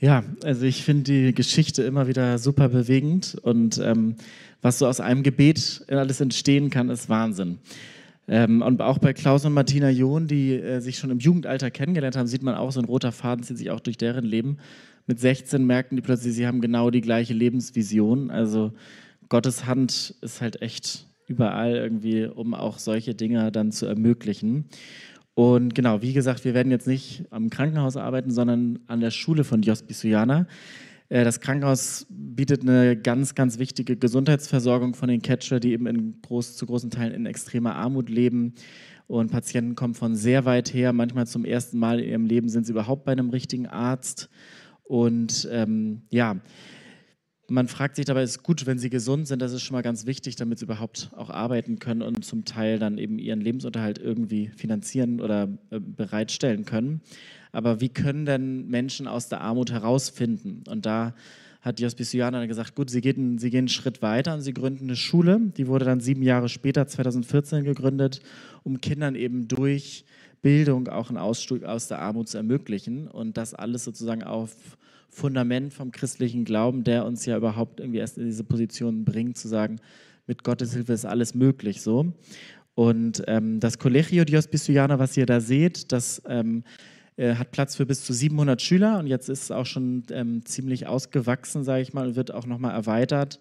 [0.00, 4.16] Ja, also ich finde die Geschichte immer wieder super bewegend und ähm,
[4.60, 7.58] was so aus einem Gebet alles entstehen kann, ist Wahnsinn.
[8.26, 12.16] Ähm, und auch bei Klaus und Martina John, die äh, sich schon im Jugendalter kennengelernt
[12.16, 14.58] haben, sieht man auch, so ein roter Faden zieht sich auch durch deren Leben.
[15.06, 18.30] Mit 16 merken die plötzlich, sie haben genau die gleiche Lebensvision.
[18.30, 18.72] Also
[19.28, 24.66] Gottes Hand ist halt echt überall irgendwie, um auch solche Dinge dann zu ermöglichen.
[25.34, 29.44] Und genau, wie gesagt, wir werden jetzt nicht am Krankenhaus arbeiten, sondern an der Schule
[29.44, 30.46] von Dios Bisuyana.
[31.08, 36.20] Äh, das Krankenhaus bietet eine ganz, ganz wichtige Gesundheitsversorgung von den Catcher, die eben in
[36.22, 38.54] groß, zu großen Teilen in extremer Armut leben.
[39.06, 40.92] Und Patienten kommen von sehr weit her.
[40.92, 44.30] Manchmal zum ersten Mal in ihrem Leben sind sie überhaupt bei einem richtigen Arzt.
[44.90, 46.40] Und ähm, ja,
[47.46, 50.04] man fragt sich dabei, ist gut, wenn sie gesund sind, das ist schon mal ganz
[50.04, 54.48] wichtig, damit sie überhaupt auch arbeiten können und zum Teil dann eben ihren Lebensunterhalt irgendwie
[54.48, 57.02] finanzieren oder äh, bereitstellen können.
[57.52, 60.64] Aber wie können denn Menschen aus der Armut herausfinden?
[60.68, 61.14] Und da
[61.60, 64.86] hat die Hospicianer gesagt, gut, sie gehen, sie gehen einen Schritt weiter und sie gründen
[64.86, 65.52] eine Schule.
[65.56, 68.22] Die wurde dann sieben Jahre später, 2014, gegründet,
[68.64, 70.04] um Kindern eben durch
[70.42, 73.06] Bildung auch einen Ausstieg aus der Armut zu ermöglichen.
[73.06, 74.78] Und das alles sozusagen auf
[75.10, 79.48] Fundament vom christlichen Glauben, der uns ja überhaupt irgendwie erst in diese Position bringt, zu
[79.48, 79.80] sagen,
[80.26, 82.12] mit Gottes Hilfe ist alles möglich so.
[82.74, 86.62] Und ähm, das Colegio Dios Hospiciana, was ihr da seht, das ähm,
[87.16, 90.44] äh, hat Platz für bis zu 700 Schüler und jetzt ist es auch schon ähm,
[90.46, 93.40] ziemlich ausgewachsen, sage ich mal, und wird auch nochmal erweitert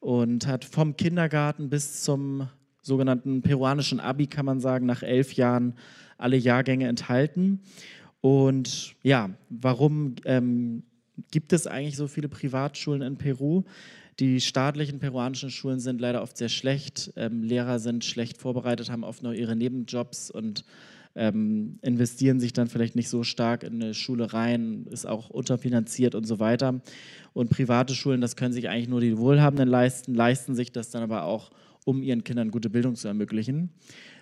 [0.00, 2.48] und hat vom Kindergarten bis zum
[2.80, 5.74] sogenannten peruanischen Abi, kann man sagen, nach elf Jahren
[6.16, 7.60] alle Jahrgänge enthalten.
[8.20, 10.82] Und ja, warum ähm,
[11.30, 13.64] gibt es eigentlich so viele Privatschulen in Peru?
[14.20, 17.12] Die staatlichen peruanischen Schulen sind leider oft sehr schlecht.
[17.16, 20.64] Ähm, Lehrer sind schlecht vorbereitet, haben oft noch ihre Nebenjobs und
[21.14, 26.14] ähm, investieren sich dann vielleicht nicht so stark in eine Schule rein, ist auch unterfinanziert
[26.14, 26.80] und so weiter.
[27.32, 31.02] Und private Schulen, das können sich eigentlich nur die Wohlhabenden leisten, leisten sich das dann
[31.02, 31.50] aber auch,
[31.84, 33.70] um ihren Kindern gute Bildung zu ermöglichen.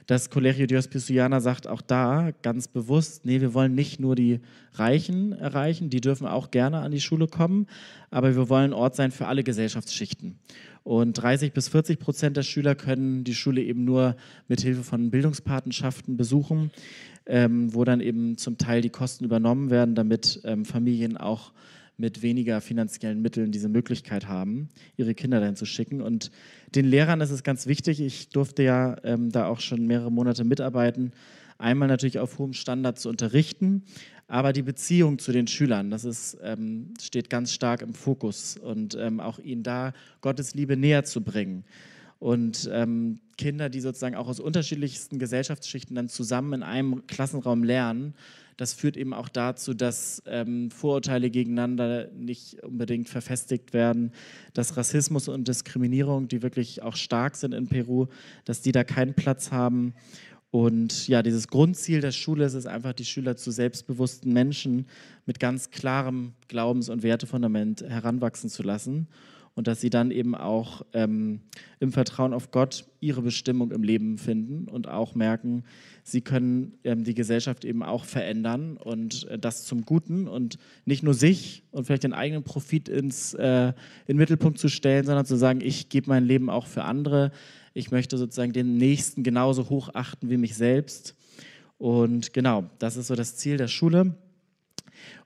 [0.07, 4.39] Das Colegio Dios Pisuyana sagt auch da ganz bewusst, nee, wir wollen nicht nur die
[4.75, 7.67] Reichen erreichen, die dürfen auch gerne an die Schule kommen,
[8.11, 10.39] aber wir wollen Ort sein für alle Gesellschaftsschichten.
[10.85, 14.15] Und 30 bis 40 Prozent der Schüler können die Schule eben nur
[14.47, 16.71] mit Hilfe von Bildungspatenschaften besuchen,
[17.27, 21.53] ähm, wo dann eben zum Teil die Kosten übernommen werden, damit ähm, Familien auch
[21.99, 26.01] mit weniger finanziellen Mitteln diese Möglichkeit haben, ihre Kinder dahin zu schicken.
[26.01, 26.31] Und
[26.75, 30.45] den Lehrern ist es ganz wichtig, ich durfte ja ähm, da auch schon mehrere Monate
[30.45, 31.13] mitarbeiten,
[31.59, 33.83] einmal natürlich auf hohem Standard zu unterrichten,
[34.29, 38.97] aber die Beziehung zu den Schülern, das ist, ähm, steht ganz stark im Fokus und
[39.01, 41.65] ähm, auch ihnen da Gottes Liebe näher zu bringen.
[42.19, 48.15] Und ähm, Kinder, die sozusagen auch aus unterschiedlichsten Gesellschaftsschichten dann zusammen in einem Klassenraum lernen,
[48.57, 54.13] das führt eben auch dazu, dass ähm, Vorurteile gegeneinander nicht unbedingt verfestigt werden,
[54.55, 58.07] dass Rassismus und Diskriminierung, die wirklich auch stark sind in Peru,
[58.45, 59.95] dass die da keinen Platz haben.
[60.51, 64.87] Und ja, dieses Grundziel der Schule ist es einfach, die Schüler zu selbstbewussten Menschen
[65.27, 69.09] mit ganz klarem Glaubens- und Wertefundament heranwachsen zu lassen
[69.57, 71.41] und dass sie dann eben auch ähm,
[71.81, 75.65] im Vertrauen auf Gott ihre Bestimmung im Leben finden und auch merken,
[76.05, 81.03] sie können ähm, die Gesellschaft eben auch verändern und äh, das zum Guten und nicht
[81.03, 83.75] nur sich und vielleicht den eigenen Profit ins, äh, in
[84.09, 87.33] den Mittelpunkt zu stellen, sondern zu sagen, ich gebe mein Leben auch für andere.
[87.73, 91.17] Ich möchte sozusagen den Nächsten genauso hoch achten wie mich selbst.
[91.79, 94.17] Und genau, das ist so das Ziel der Schule.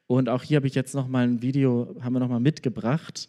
[0.07, 3.29] Und auch hier habe ich jetzt noch mal ein Video, haben wir noch mal mitgebracht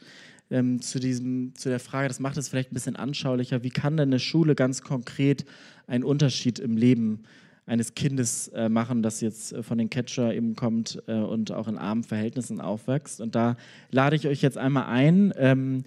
[0.52, 3.98] ähm, zu, diesem, zu der Frage, das macht es vielleicht ein bisschen anschaulicher, wie kann
[3.98, 5.46] denn eine Schule ganz konkret
[5.88, 7.24] einen Unterschied im Leben
[7.66, 11.68] eines Kindes äh, machen, das jetzt äh, von den Catcher eben kommt äh, und auch
[11.68, 13.22] in armen Verhältnissen aufwächst.
[13.22, 13.56] Und da
[13.92, 15.84] lade ich euch jetzt einmal ein, ähm,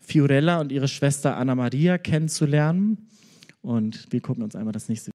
[0.00, 3.08] Fiorella und ihre Schwester Anna Maria kennenzulernen.
[3.62, 5.13] Und wir gucken uns einmal das nächste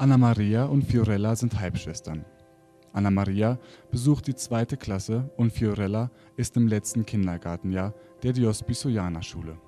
[0.00, 2.24] Anna Maria und Fiorella sind Halbschwestern.
[2.94, 3.58] Anna Maria
[3.90, 9.58] besucht die zweite Klasse und Fiorella ist im letzten Kindergartenjahr der Dios Pisoiana Schule.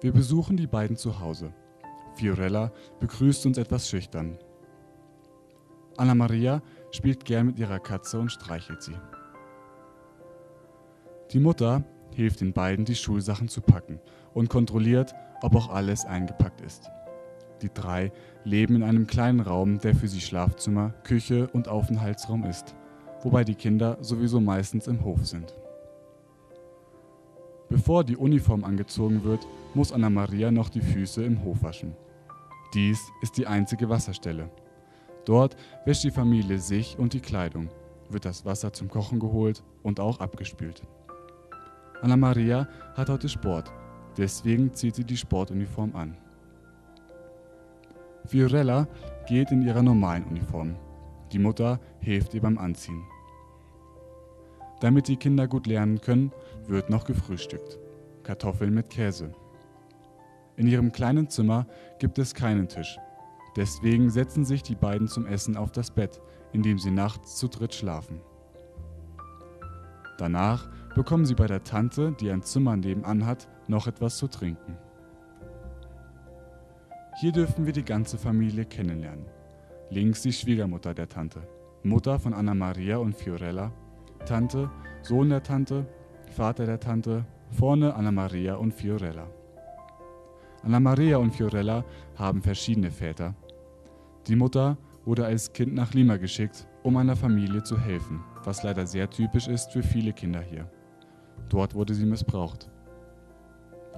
[0.00, 1.52] Wir besuchen die beiden zu Hause.
[2.14, 4.38] Fiorella begrüßt uns etwas schüchtern.
[5.98, 8.96] Anna Maria spielt gern mit ihrer Katze und streichelt sie.
[11.30, 14.00] Die Mutter hilft den beiden, die Schulsachen zu packen
[14.32, 16.90] und kontrolliert, ob auch alles eingepackt ist.
[17.62, 18.10] Die drei
[18.44, 22.74] leben in einem kleinen Raum, der für sie Schlafzimmer, Küche und Aufenthaltsraum ist,
[23.22, 25.54] wobei die Kinder sowieso meistens im Hof sind.
[27.68, 31.96] Bevor die Uniform angezogen wird, muss Anna Maria noch die Füße im Hof waschen.
[32.74, 34.50] Dies ist die einzige Wasserstelle.
[35.24, 37.68] Dort wäscht die Familie sich und die Kleidung,
[38.10, 40.82] wird das Wasser zum Kochen geholt und auch abgespült.
[42.02, 43.72] Anna Maria hat heute Sport,
[44.16, 46.16] deswegen zieht sie die Sportuniform an.
[48.26, 48.88] Fiorella
[49.28, 50.76] geht in ihrer normalen Uniform.
[51.32, 53.02] Die Mutter hilft ihr beim Anziehen.
[54.80, 56.32] Damit die Kinder gut lernen können,
[56.66, 57.78] wird noch gefrühstückt.
[58.22, 59.32] Kartoffeln mit Käse.
[60.56, 61.66] In ihrem kleinen Zimmer
[61.98, 62.98] gibt es keinen Tisch.
[63.56, 66.20] Deswegen setzen sich die beiden zum Essen auf das Bett,
[66.52, 68.20] in dem sie nachts zu dritt schlafen.
[70.18, 74.76] Danach bekommen sie bei der Tante, die ein Zimmer nebenan hat, noch etwas zu trinken.
[77.22, 79.26] Hier dürfen wir die ganze Familie kennenlernen.
[79.90, 81.46] Links die Schwiegermutter der Tante,
[81.84, 83.70] Mutter von Anna Maria und Fiorella,
[84.26, 84.68] Tante,
[85.02, 85.86] Sohn der Tante,
[86.34, 89.28] Vater der Tante, vorne Anna Maria und Fiorella.
[90.64, 91.84] Anna Maria und Fiorella
[92.16, 93.36] haben verschiedene Väter.
[94.26, 98.84] Die Mutter wurde als Kind nach Lima geschickt, um einer Familie zu helfen, was leider
[98.84, 100.68] sehr typisch ist für viele Kinder hier.
[101.50, 102.68] Dort wurde sie missbraucht.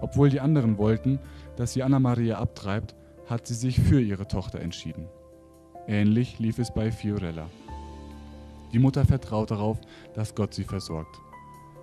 [0.03, 1.21] Obwohl die anderen wollten,
[1.57, 2.95] dass sie Anna Maria abtreibt,
[3.27, 5.09] hat sie sich für ihre Tochter entschieden.
[5.87, 7.49] Ähnlich lief es bei Fiorella.
[8.73, 9.81] Die Mutter vertraut darauf,
[10.15, 11.21] dass Gott sie versorgt.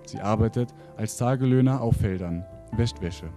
[0.04, 3.28] Sie arbeitet als Tagelöhner auf Feldern, wäscht Wäsche.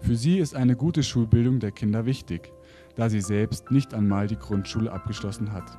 [0.00, 2.52] Für sie ist eine gute Schulbildung der Kinder wichtig,
[2.96, 5.78] da sie selbst nicht einmal die Grundschule abgeschlossen hat.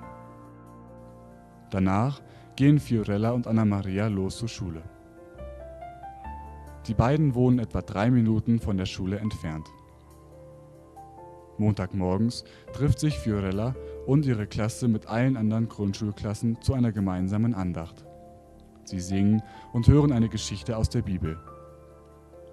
[1.71, 2.21] Danach
[2.55, 4.84] gehen Fiorella und Anna Maria los zur Schule.
[6.88, 9.67] Die beiden wohnen etwa drei Minuten von der Schule entfernt.
[11.57, 18.05] Montagmorgens trifft sich Fiorella und ihre Klasse mit allen anderen Grundschulklassen zu einer gemeinsamen Andacht.
[18.83, 19.41] Sie singen
[19.73, 21.37] und hören eine Geschichte aus der Bibel.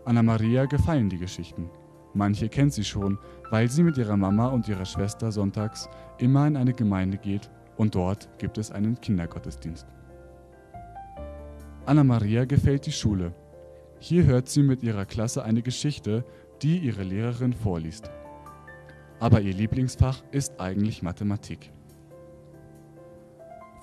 [0.05, 1.71] Anna Maria gefallen die Geschichten.
[2.15, 3.19] Manche kennt sie schon,
[3.51, 7.95] weil sie mit ihrer Mama und ihrer Schwester sonntags immer in eine Gemeinde geht und
[7.95, 9.87] dort gibt es einen Kindergottesdienst.
[11.87, 13.33] Anna Maria gefällt die Schule.
[13.99, 16.25] Hier hört sie mit ihrer Klasse eine Geschichte,
[16.63, 18.11] die ihre Lehrerin vorliest.
[19.21, 21.73] Aber ihr Lieblingsfach ist eigentlich Mathematik.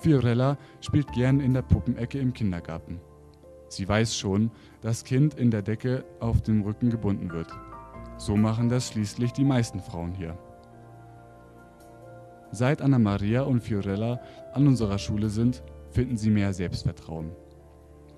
[0.00, 3.00] Fiorella spielt gern in der Puppenecke im Kindergarten.
[3.68, 7.48] Sie weiß schon, dass Kind in der Decke auf dem Rücken gebunden wird.
[8.16, 10.38] So machen das schließlich die meisten Frauen hier.
[12.52, 14.20] Seit Anna Maria und Fiorella
[14.54, 17.32] an unserer Schule sind, finden sie mehr Selbstvertrauen.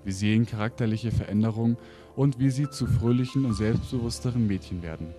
[0.03, 1.77] Wir sehen charakterliche Veränderungen
[2.15, 5.13] und wie sie zu fröhlichen und selbstbewussteren Mädchen werden.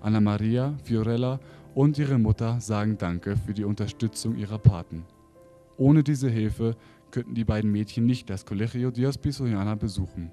[0.00, 1.40] Anna Maria, Fiorella
[1.74, 5.04] und ihre Mutter sagen Danke für die Unterstützung ihrer Paten.
[5.76, 6.76] Ohne diese Hilfe
[7.10, 10.30] könnten die beiden Mädchen nicht das Colegio Dios Pisoiana besuchen.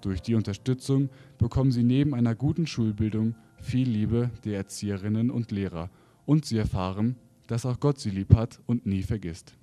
[0.00, 1.08] Durch die Unterstützung
[1.38, 5.90] bekommen sie neben einer guten Schulbildung viel Liebe der Erzieherinnen und Lehrer
[6.26, 9.56] und sie erfahren, dass auch Gott sie lieb hat und nie vergisst.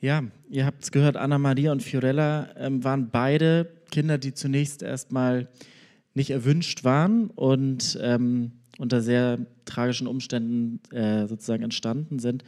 [0.00, 4.82] Ja, ihr habt es gehört, Anna Maria und Fiorella ähm, waren beide Kinder, die zunächst
[4.82, 5.48] erstmal
[6.14, 12.44] nicht erwünscht waren und ähm, unter sehr tragischen Umständen äh, sozusagen entstanden sind.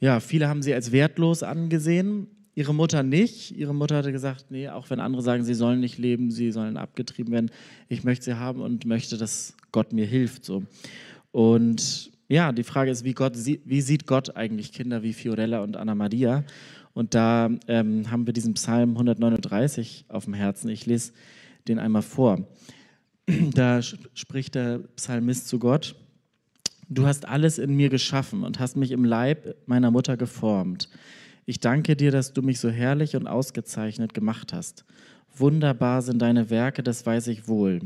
[0.00, 3.50] Ja, viele haben sie als wertlos angesehen, ihre Mutter nicht.
[3.52, 6.78] Ihre Mutter hatte gesagt, nee, auch wenn andere sagen, sie sollen nicht leben, sie sollen
[6.78, 7.50] abgetrieben werden,
[7.88, 10.46] ich möchte sie haben und möchte, dass Gott mir hilft.
[10.46, 10.62] So.
[11.30, 15.76] Und ja, die Frage ist, wie, Gott, wie sieht Gott eigentlich Kinder wie Fiorella und
[15.76, 16.44] Anna Maria?
[16.94, 20.68] Und da ähm, haben wir diesen Psalm 139 auf dem Herzen.
[20.68, 21.12] Ich lese
[21.66, 22.46] den einmal vor.
[23.54, 25.94] Da spricht der Psalmist zu Gott.
[26.88, 30.88] Du hast alles in mir geschaffen und hast mich im Leib meiner Mutter geformt.
[31.46, 34.84] Ich danke dir, dass du mich so herrlich und ausgezeichnet gemacht hast.
[35.36, 37.80] Wunderbar sind deine Werke, das weiß ich wohl.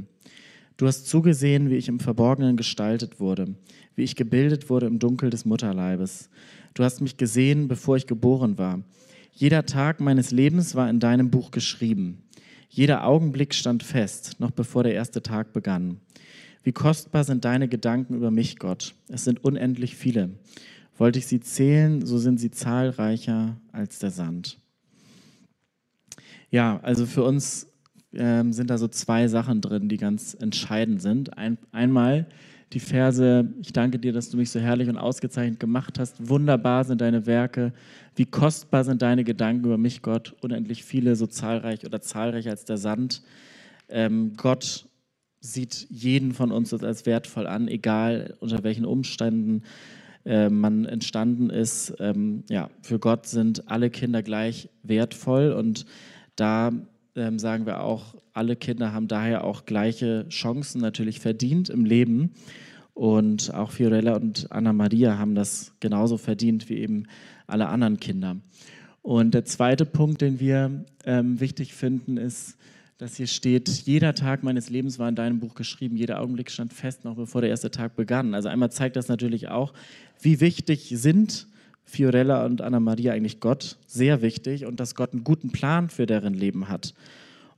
[0.76, 3.54] Du hast zugesehen, wie ich im Verborgenen gestaltet wurde,
[3.94, 6.30] wie ich gebildet wurde im Dunkel des Mutterleibes.
[6.74, 8.82] Du hast mich gesehen, bevor ich geboren war.
[9.32, 12.24] Jeder Tag meines Lebens war in deinem Buch geschrieben.
[12.68, 16.00] Jeder Augenblick stand fest, noch bevor der erste Tag begann.
[16.64, 18.94] Wie kostbar sind deine Gedanken über mich, Gott.
[19.08, 20.30] Es sind unendlich viele.
[20.98, 24.58] Wollte ich sie zählen, so sind sie zahlreicher als der Sand.
[26.50, 27.68] Ja, also für uns
[28.16, 31.36] ähm, sind da so zwei Sachen drin, die ganz entscheidend sind.
[31.36, 32.26] Ein, einmal
[32.72, 36.28] die Verse, ich danke dir, dass du mich so herrlich und ausgezeichnet gemacht hast.
[36.28, 37.72] Wunderbar sind deine Werke.
[38.16, 40.34] Wie kostbar sind deine Gedanken über mich, Gott.
[40.40, 43.22] Unendlich viele, so zahlreich oder zahlreich als der Sand.
[43.88, 44.88] Ähm, Gott
[45.40, 49.62] sieht jeden von uns als wertvoll an, egal unter welchen Umständen
[50.24, 51.94] äh, man entstanden ist.
[52.00, 55.86] Ähm, ja, für Gott sind alle Kinder gleich wertvoll und
[56.34, 56.72] da
[57.16, 62.34] ähm, sagen wir auch, alle Kinder haben daher auch gleiche Chancen natürlich verdient im Leben.
[62.94, 67.06] Und auch Fiorella und Anna Maria haben das genauso verdient wie eben
[67.46, 68.36] alle anderen Kinder.
[69.02, 72.56] Und der zweite Punkt, den wir ähm, wichtig finden, ist,
[72.96, 76.72] dass hier steht, jeder Tag meines Lebens war in deinem Buch geschrieben, jeder Augenblick stand
[76.72, 78.34] fest, noch bevor der erste Tag begann.
[78.34, 79.74] Also einmal zeigt das natürlich auch,
[80.20, 81.48] wie wichtig sind
[81.84, 86.06] Fiorella und Anna Maria eigentlich Gott, sehr wichtig und dass Gott einen guten Plan für
[86.06, 86.94] deren Leben hat.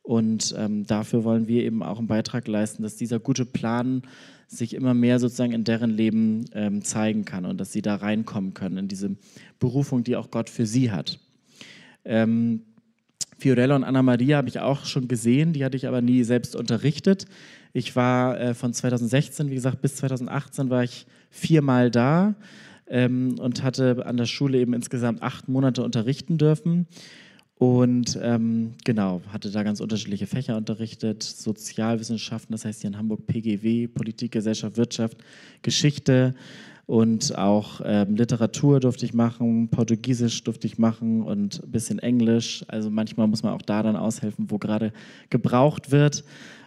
[0.03, 4.03] Und ähm, dafür wollen wir eben auch einen Beitrag leisten, dass dieser gute Plan
[4.47, 8.55] sich immer mehr sozusagen in deren Leben ähm, zeigen kann und dass sie da reinkommen
[8.55, 9.17] können in diese
[9.59, 11.19] Berufung, die auch Gott für sie hat.
[12.05, 12.63] Ähm,
[13.39, 16.55] Fiorella und Anna Maria habe ich auch schon gesehen, die hatte ich aber nie selbst
[16.57, 17.27] unterrichtet.
[17.73, 22.35] Ich war äh, von 2016, wie gesagt, bis 2018 war ich viermal da
[22.89, 26.87] ähm, und hatte an der Schule eben insgesamt acht Monate unterrichten dürfen.
[27.59, 33.27] Und ähm, genau, hatte da ganz unterschiedliche Fächer unterrichtet, Sozialwissenschaften, das heißt hier in Hamburg
[33.27, 35.17] PGW, Politik, Gesellschaft, Wirtschaft,
[35.63, 36.35] Geschichte
[36.87, 42.65] und auch ähm, Literatur durfte ich machen, Portugiesisch durfte ich machen und ein bisschen Englisch.
[42.69, 44.93] Also manchmal muss man auch da dann aushelfen, wo gerade
[45.29, 46.25] gebraucht wird.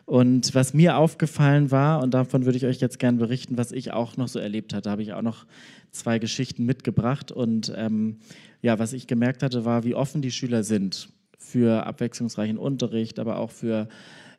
[0.10, 3.94] Und was mir aufgefallen war, und davon würde ich euch jetzt gerne berichten, was ich
[3.94, 5.46] auch noch so erlebt hatte, habe ich auch noch
[5.92, 7.32] zwei Geschichten mitgebracht.
[7.32, 8.18] Und ähm,
[8.64, 13.38] ja, was ich gemerkt hatte, war, wie offen die Schüler sind für abwechslungsreichen Unterricht, aber
[13.38, 13.88] auch für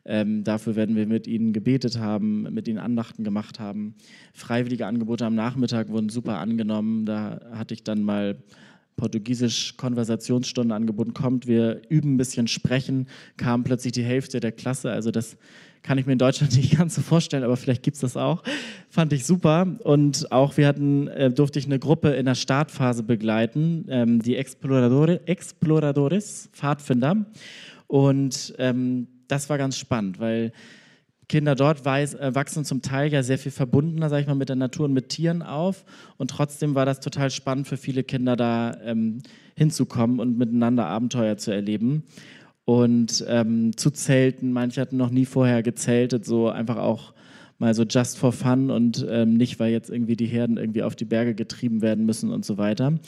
[0.04, 3.94] ähm, dafür werden wir mit ihnen gebetet haben, mit ihnen Andachten gemacht haben.
[4.32, 7.06] Freiwillige Angebote am Nachmittag wurden super angenommen.
[7.06, 8.42] Da hatte ich dann mal
[8.96, 14.90] Portugiesisch Konversationsstunde angeboten, kommt, wir üben ein bisschen sprechen, kam plötzlich die Hälfte der Klasse.
[14.90, 15.36] Also das
[15.82, 18.42] kann ich mir in Deutschland nicht ganz so vorstellen, aber vielleicht gibt es das auch.
[18.88, 19.66] Fand ich super.
[19.84, 24.36] Und auch wir hatten, äh, durfte ich eine Gruppe in der Startphase begleiten, ähm, die
[24.36, 27.26] Exploradore, Exploradores, Pfadfinder.
[27.86, 30.52] Und ähm, das war ganz spannend, weil
[31.30, 34.48] Kinder dort weiß, äh, wachsen zum Teil ja sehr viel verbundener, sag ich mal, mit
[34.48, 35.84] der Natur und mit Tieren auf.
[36.18, 39.22] Und trotzdem war das total spannend für viele Kinder, da ähm,
[39.56, 42.02] hinzukommen und miteinander Abenteuer zu erleben.
[42.64, 47.14] Und ähm, zu zelten, manche hatten noch nie vorher gezeltet, so einfach auch
[47.58, 50.96] mal so just for fun und ähm, nicht, weil jetzt irgendwie die Herden irgendwie auf
[50.96, 52.98] die Berge getrieben werden müssen und so weiter.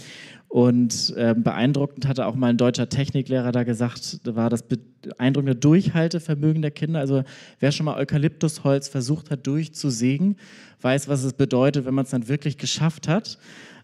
[0.46, 4.62] Und äh, beeindruckend hatte auch mal ein deutscher Techniklehrer da gesagt, war das
[5.02, 7.00] beeindruckende Durchhaltevermögen der Kinder.
[7.00, 7.24] Also
[7.60, 10.36] wer schon mal Eukalyptusholz versucht hat durchzusägen,
[10.80, 13.38] weiß, was es bedeutet, wenn man es dann wirklich geschafft hat.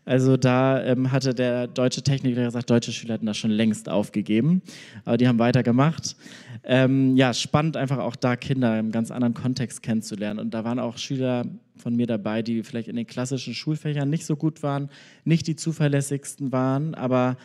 [0.08, 4.62] Also da ähm, hatte der deutsche Techniker gesagt, deutsche Schüler hätten das schon längst aufgegeben,
[5.04, 6.16] aber die haben weitergemacht.
[6.64, 10.40] Ähm, ja, spannend einfach auch da Kinder im ganz anderen Kontext kennenzulernen.
[10.40, 11.44] Und da waren auch Schüler
[11.76, 14.88] von mir dabei, die vielleicht in den klassischen Schulfächern nicht so gut waren,
[15.24, 17.36] nicht die zuverlässigsten waren, aber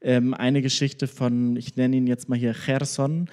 [0.00, 3.28] ähm, eine Geschichte von, ich nenne ihn jetzt mal hier Cherson,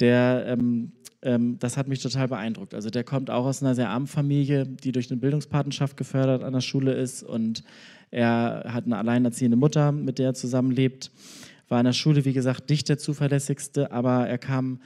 [0.00, 0.92] der ähm,
[1.22, 2.74] ähm, das hat mich total beeindruckt.
[2.74, 6.52] Also der kommt auch aus einer sehr armen Familie, die durch eine Bildungspatenschaft gefördert an
[6.52, 7.62] der Schule ist und
[8.10, 11.10] er hat eine alleinerziehende Mutter, mit der er zusammenlebt.
[11.68, 14.80] War in der Schule, wie gesagt, nicht der zuverlässigste, aber er kam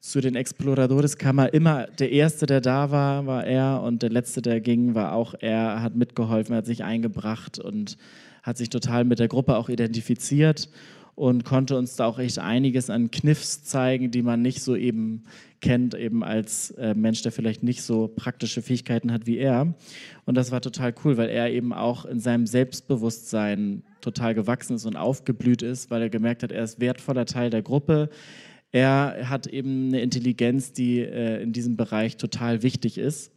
[0.00, 4.10] zu den Exploradores, kam er immer, der Erste, der da war, war er und der
[4.10, 5.80] Letzte, der ging, war auch er.
[5.80, 7.96] Hat mitgeholfen, hat sich eingebracht und
[8.44, 10.68] hat sich total mit der Gruppe auch identifiziert
[11.14, 15.24] und konnte uns da auch echt einiges an Kniffs zeigen, die man nicht so eben
[15.60, 19.74] kennt, eben als äh, Mensch, der vielleicht nicht so praktische Fähigkeiten hat wie er.
[20.26, 24.84] Und das war total cool, weil er eben auch in seinem Selbstbewusstsein total gewachsen ist
[24.84, 28.10] und aufgeblüht ist, weil er gemerkt hat, er ist wertvoller Teil der Gruppe.
[28.72, 33.32] Er hat eben eine Intelligenz, die äh, in diesem Bereich total wichtig ist.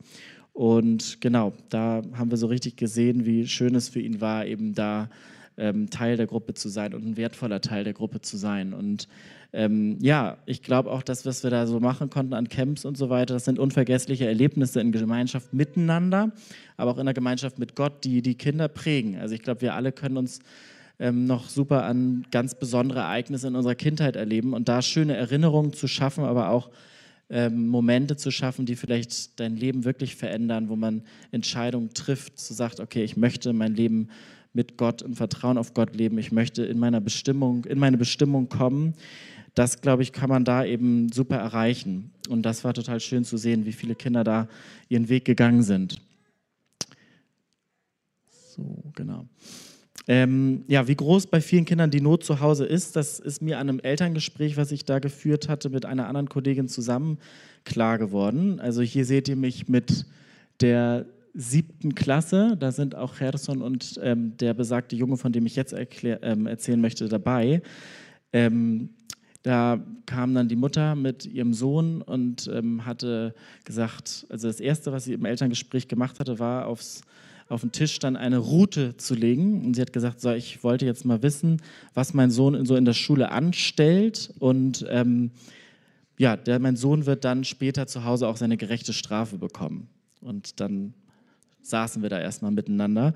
[0.58, 4.74] Und genau, da haben wir so richtig gesehen, wie schön es für ihn war, eben
[4.74, 5.08] da
[5.56, 8.74] ähm, Teil der Gruppe zu sein und ein wertvoller Teil der Gruppe zu sein.
[8.74, 9.08] Und
[9.54, 12.98] ähm, ja, ich glaube auch, dass was wir da so machen konnten an Camps und
[12.98, 16.32] so weiter, das sind unvergessliche Erlebnisse in Gemeinschaft miteinander,
[16.76, 19.20] aber auch in der Gemeinschaft mit Gott, die die Kinder prägen.
[19.20, 20.40] Also ich glaube, wir alle können uns
[20.98, 25.74] ähm, noch super an ganz besondere Ereignisse in unserer Kindheit erleben und da schöne Erinnerungen
[25.74, 26.72] zu schaffen, aber auch
[27.30, 31.02] ähm, Momente zu schaffen, die vielleicht dein Leben wirklich verändern, wo man
[31.32, 34.10] Entscheidungen trifft, so sagt, okay, ich möchte mein Leben
[34.54, 36.18] mit Gott im Vertrauen auf Gott leben.
[36.18, 38.96] Ich möchte in meiner Bestimmung, in meine Bestimmung kommen.
[39.54, 42.12] Das, glaube ich, kann man da eben super erreichen.
[42.30, 44.48] Und das war total schön zu sehen, wie viele Kinder da
[44.90, 46.00] ihren Weg gegangen sind.
[48.30, 49.28] So, genau.
[50.10, 53.60] Ähm, ja, wie groß bei vielen Kindern die Not zu Hause ist, das ist mir
[53.60, 57.18] an einem Elterngespräch, was ich da geführt hatte, mit einer anderen Kollegin zusammen
[57.66, 58.62] klar geworden.
[58.62, 60.06] Also hier seht ihr mich mit
[60.62, 62.56] der siebten Klasse.
[62.58, 66.48] Da sind auch Gerson und ähm, der besagte Junge, von dem ich jetzt erklär, ähm,
[66.48, 67.62] erzählen möchte, dabei.
[68.32, 68.90] Ähm,
[69.44, 74.92] da kam dann die Mutter mit ihrem Sohn und ähm, hatte gesagt, also das Erste,
[74.92, 77.02] was sie im Elterngespräch gemacht hatte, war aufs,
[77.50, 79.66] auf den Tisch dann eine Route zu legen.
[79.66, 81.62] Und sie hat gesagt, so, ich wollte jetzt mal wissen,
[81.94, 84.34] was mein Sohn so in der Schule anstellt.
[84.40, 85.32] Und ähm,
[86.18, 89.90] ja, der, mein Sohn wird dann später zu Hause auch seine gerechte Strafe bekommen.
[90.22, 90.94] Und dann
[91.62, 93.14] saßen wir da erstmal miteinander.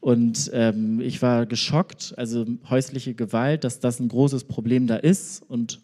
[0.00, 5.42] Und ähm, ich war geschockt, also häusliche Gewalt, dass das ein großes Problem da ist.
[5.48, 5.80] Und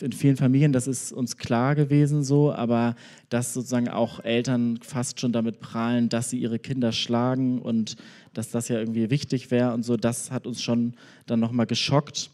[0.00, 2.94] in vielen Familien, das ist uns klar gewesen so, aber
[3.30, 7.96] dass sozusagen auch Eltern fast schon damit prahlen, dass sie ihre Kinder schlagen und
[8.32, 10.94] dass das ja irgendwie wichtig wäre und so, das hat uns schon
[11.26, 12.30] dann nochmal geschockt.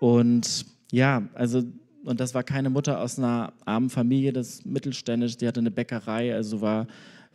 [0.00, 1.62] Und ja, also,
[2.04, 6.34] und das war keine Mutter aus einer armen Familie, das mittelständisch, die hatte eine Bäckerei,
[6.34, 6.86] also war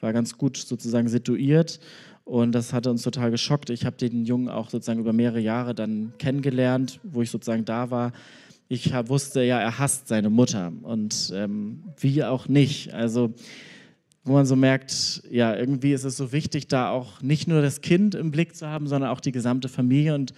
[0.01, 1.80] war ganz gut sozusagen situiert.
[2.26, 3.70] Und das hatte uns total geschockt.
[3.70, 7.89] Ich habe den Jungen auch sozusagen über mehrere Jahre dann kennengelernt, wo ich sozusagen da
[7.89, 8.11] war.
[8.72, 12.93] Ich wusste ja, er hasst seine Mutter und ähm, wie auch nicht.
[12.93, 13.34] Also
[14.24, 17.82] wo man so merkt, ja, irgendwie ist es so wichtig, da auch nicht nur das
[17.82, 20.13] Kind im Blick zu haben, sondern auch die gesamte Familie.
[20.13, 20.34] Und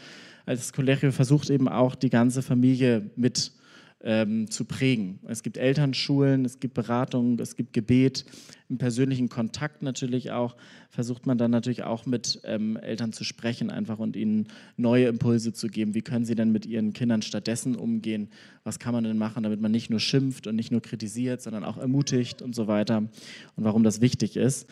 [0.45, 3.51] als Collegio versucht eben auch die ganze Familie mit
[4.03, 5.19] ähm, zu prägen.
[5.27, 8.25] Es gibt Elternschulen, es gibt Beratungen, es gibt Gebet,
[8.69, 10.55] im persönlichen Kontakt natürlich auch,
[10.89, 14.47] versucht man dann natürlich auch mit ähm, Eltern zu sprechen einfach und ihnen
[14.77, 15.93] neue Impulse zu geben.
[15.93, 18.29] Wie können sie denn mit ihren Kindern stattdessen umgehen?
[18.63, 21.63] Was kann man denn machen, damit man nicht nur schimpft und nicht nur kritisiert, sondern
[21.63, 24.69] auch ermutigt und so weiter und warum das wichtig ist.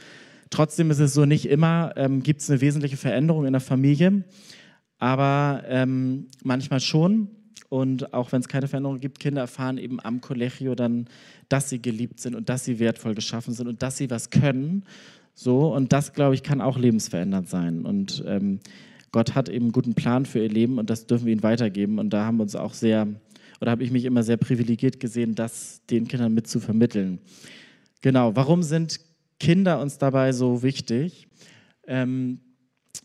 [0.49, 4.23] Trotzdem ist es so, nicht immer ähm, gibt es eine wesentliche Veränderung in der Familie,
[4.97, 7.30] aber ähm, manchmal schon.
[7.68, 11.07] Und auch wenn es keine Veränderung gibt, Kinder erfahren eben am Collegio dann,
[11.49, 14.86] dass sie geliebt sind und dass sie wertvoll geschaffen sind und dass sie was können.
[15.36, 17.86] So, und das, glaube ich, kann auch lebensverändernd sein.
[17.86, 18.60] Und ähm,
[19.12, 21.99] Gott hat eben einen guten Plan für ihr Leben und das dürfen wir ihnen weitergeben.
[21.99, 23.07] Und da haben wir uns auch sehr,
[23.62, 27.20] oder habe ich mich immer sehr privilegiert gesehen, das den Kindern mit zu vermitteln.
[28.01, 28.99] Genau, warum sind
[29.39, 31.28] Kinder uns dabei so wichtig?
[31.88, 32.39] Ähm,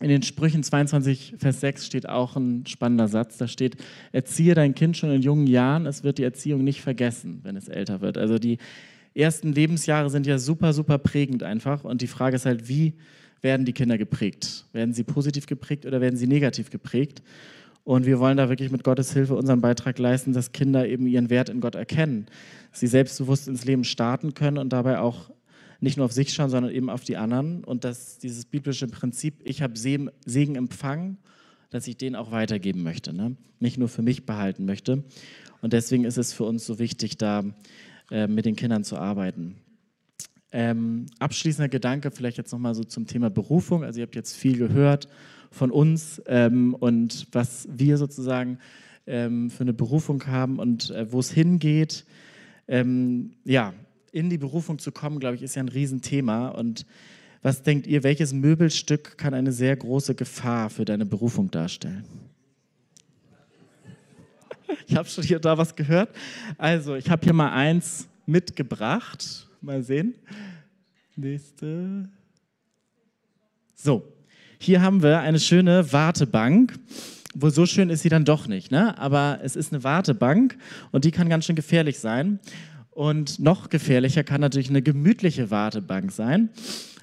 [0.01, 3.37] in den Sprüchen 22, Vers 6 steht auch ein spannender Satz.
[3.37, 3.77] Da steht,
[4.11, 7.69] erziehe dein Kind schon in jungen Jahren, es wird die Erziehung nicht vergessen, wenn es
[7.69, 8.17] älter wird.
[8.17, 8.57] Also die
[9.13, 11.85] ersten Lebensjahre sind ja super, super prägend einfach.
[11.85, 12.93] Und die Frage ist halt, wie
[13.41, 14.65] werden die Kinder geprägt?
[14.73, 17.21] Werden sie positiv geprägt oder werden sie negativ geprägt?
[17.85, 21.29] Und wir wollen da wirklich mit Gottes Hilfe unseren Beitrag leisten, dass Kinder eben ihren
[21.29, 22.25] Wert in Gott erkennen,
[22.71, 25.29] sie selbstbewusst ins Leben starten können und dabei auch
[25.79, 27.63] nicht nur auf sich schauen, sondern eben auf die anderen.
[27.63, 31.17] Und dass dieses biblische Prinzip, ich habe Segen empfangen,
[31.69, 33.35] dass ich den auch weitergeben möchte, ne?
[33.59, 35.03] nicht nur für mich behalten möchte.
[35.61, 37.43] Und deswegen ist es für uns so wichtig, da
[38.11, 39.55] äh, mit den Kindern zu arbeiten.
[40.51, 43.83] Ähm, abschließender Gedanke vielleicht jetzt nochmal so zum Thema Berufung.
[43.83, 45.09] Also ihr habt jetzt viel gehört
[45.51, 48.59] von uns ähm, und was wir sozusagen
[49.07, 52.05] ähm, für eine Berufung haben und äh, wo es hingeht.
[52.67, 53.73] Ähm, ja,
[54.15, 56.47] in die Berufung zu kommen, glaube ich, ist ja ein Riesenthema.
[56.47, 56.85] Und
[57.41, 62.05] was denkt ihr, welches Möbelstück kann eine sehr große Gefahr für deine Berufung darstellen?
[64.87, 66.15] Ich habe schon hier da was gehört.
[66.57, 69.47] Also, ich habe hier mal eins mitgebracht.
[69.59, 70.15] Mal sehen.
[71.17, 72.07] Nächste.
[73.75, 74.13] So,
[74.59, 76.73] hier haben wir eine schöne Wartebank.
[77.33, 78.97] Wohl so schön ist sie dann doch nicht, ne?
[78.97, 80.57] aber es ist eine Wartebank
[80.91, 82.39] und die kann ganz schön gefährlich sein.
[82.95, 86.49] Und noch gefährlicher kann natürlich eine gemütliche Wartebank sein.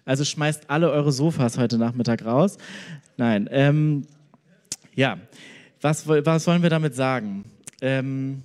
[0.06, 2.56] Also schmeißt alle eure Sofas heute Nachmittag raus.
[3.18, 4.06] Nein, ähm,
[4.94, 5.18] ja,
[5.82, 7.44] was, was wollen wir damit sagen?
[7.82, 8.42] Ähm,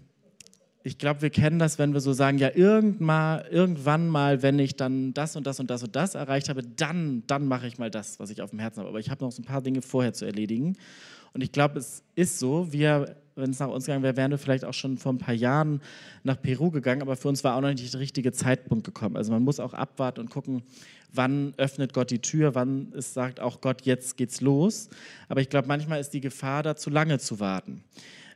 [0.83, 5.13] ich glaube, wir kennen das, wenn wir so sagen, ja, irgendwann, mal, wenn ich dann
[5.13, 8.19] das und das und das und das erreicht habe, dann, dann mache ich mal das,
[8.19, 8.89] was ich auf dem Herzen habe.
[8.89, 10.75] Aber ich habe noch so ein paar Dinge vorher zu erledigen.
[11.33, 14.37] Und ich glaube, es ist so, wir wenn es nach uns gegangen wäre, wären wir
[14.37, 15.81] vielleicht auch schon vor ein paar Jahren
[16.23, 19.15] nach Peru gegangen, aber für uns war auch noch nicht der richtige Zeitpunkt gekommen.
[19.15, 20.63] Also man muss auch abwarten und gucken,
[21.13, 24.89] wann öffnet Gott die Tür, wann es sagt auch Gott, jetzt geht's los.
[25.29, 27.83] Aber ich glaube, manchmal ist die Gefahr da, zu lange zu warten.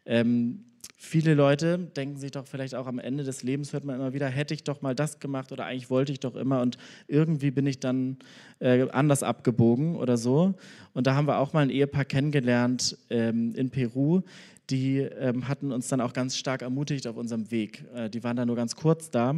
[0.06, 0.66] Ähm,
[0.98, 4.28] viele Leute denken sich doch vielleicht auch am Ende des Lebens, hört man immer wieder,
[4.28, 6.78] hätte ich doch mal das gemacht oder eigentlich wollte ich doch immer und
[7.08, 8.18] irgendwie bin ich dann
[8.60, 10.54] äh, anders abgebogen oder so.
[10.94, 14.22] Und da haben wir auch mal ein Ehepaar kennengelernt ähm, in Peru,
[14.70, 17.84] die ähm, hatten uns dann auch ganz stark ermutigt auf unserem Weg.
[17.94, 19.36] Äh, die waren da nur ganz kurz da,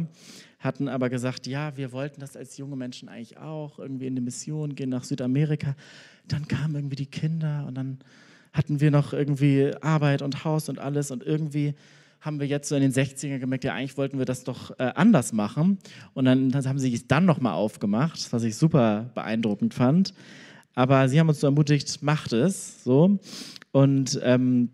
[0.60, 4.22] hatten aber gesagt, ja, wir wollten das als junge Menschen eigentlich auch, irgendwie in die
[4.22, 5.74] Mission gehen nach Südamerika.
[6.28, 7.98] Dann kamen irgendwie die Kinder und dann
[8.52, 11.74] hatten wir noch irgendwie Arbeit und Haus und alles und irgendwie
[12.24, 14.92] haben wir jetzt so in den 60ern gemerkt, ja, eigentlich wollten wir das doch äh,
[14.94, 15.78] anders machen.
[16.14, 20.14] Und dann, haben sie es dann nochmal aufgemacht, was ich super beeindruckend fand.
[20.74, 23.18] Aber sie haben uns so ermutigt, macht es so.
[23.72, 24.70] Und ähm,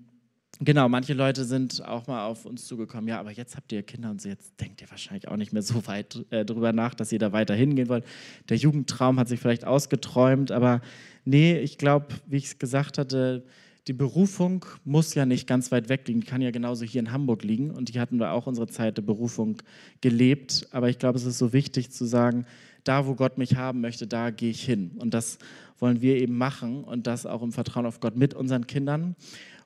[0.62, 4.10] Genau, manche Leute sind auch mal auf uns zugekommen, ja, aber jetzt habt ihr Kinder
[4.10, 7.18] und jetzt denkt ihr wahrscheinlich auch nicht mehr so weit äh, drüber nach, dass ihr
[7.18, 8.04] da weiter hingehen wollt.
[8.50, 10.82] Der Jugendtraum hat sich vielleicht ausgeträumt, aber
[11.24, 13.42] nee, ich glaube, wie ich es gesagt hatte,
[13.86, 17.10] die Berufung muss ja nicht ganz weit weg liegen, die kann ja genauso hier in
[17.10, 19.62] Hamburg liegen und hier hatten wir auch unsere Zeit der Berufung
[20.02, 22.44] gelebt, aber ich glaube, es ist so wichtig zu sagen,
[22.84, 25.38] da wo Gott mich haben möchte, da gehe ich hin und das
[25.78, 29.16] wollen wir eben machen und das auch im Vertrauen auf Gott mit unseren Kindern.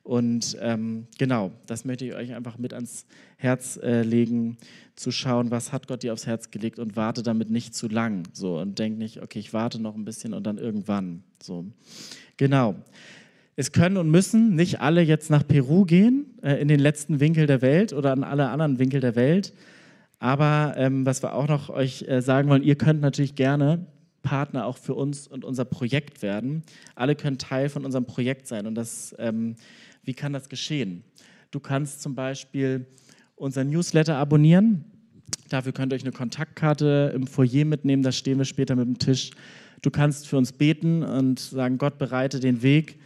[0.04, 3.06] Und ähm, genau, das möchte ich euch einfach mit ans
[3.38, 4.58] Herz äh, legen,
[4.96, 8.24] zu schauen, was hat Gott dir aufs Herz gelegt und warte damit nicht zu lang.
[8.34, 11.24] So und denk nicht, okay, ich warte noch ein bisschen und dann irgendwann.
[11.42, 11.64] So,
[12.36, 12.76] genau.
[13.56, 17.46] Es können und müssen nicht alle jetzt nach Peru gehen, äh, in den letzten Winkel
[17.46, 19.54] der Welt oder an alle anderen Winkel der Welt.
[20.18, 23.86] Aber ähm, was wir auch noch euch äh, sagen wollen, ihr könnt natürlich gerne
[24.22, 26.62] Partner auch für uns und unser Projekt werden.
[26.94, 28.66] Alle können Teil von unserem Projekt sein.
[28.66, 29.56] Und das, ähm,
[30.04, 31.04] wie kann das geschehen?
[31.50, 32.86] Du kannst zum Beispiel
[33.36, 34.84] unseren Newsletter abonnieren.
[35.48, 38.98] Dafür könnt ihr euch eine Kontaktkarte im Foyer mitnehmen, da stehen wir später mit dem
[38.98, 39.30] Tisch.
[39.82, 42.98] Du kannst für uns beten und sagen, Gott bereite den Weg.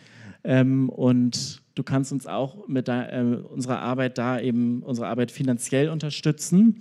[0.45, 5.31] Ähm, und du kannst uns auch mit da, äh, unserer Arbeit da eben, unsere Arbeit
[5.31, 6.81] finanziell unterstützen.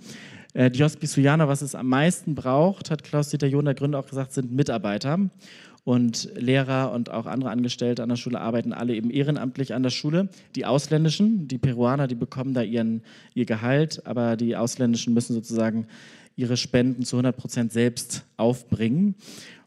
[0.54, 4.32] Äh, die Hospicianer, was es am meisten braucht, hat Klaus-Dieter John, der Gründer, auch gesagt,
[4.32, 5.18] sind Mitarbeiter.
[5.88, 9.88] Und Lehrer und auch andere Angestellte an der Schule arbeiten alle eben ehrenamtlich an der
[9.88, 10.28] Schule.
[10.54, 13.00] Die ausländischen, die Peruaner, die bekommen da ihren,
[13.32, 15.86] ihr Gehalt, aber die ausländischen müssen sozusagen
[16.36, 19.14] ihre Spenden zu 100 Prozent selbst aufbringen.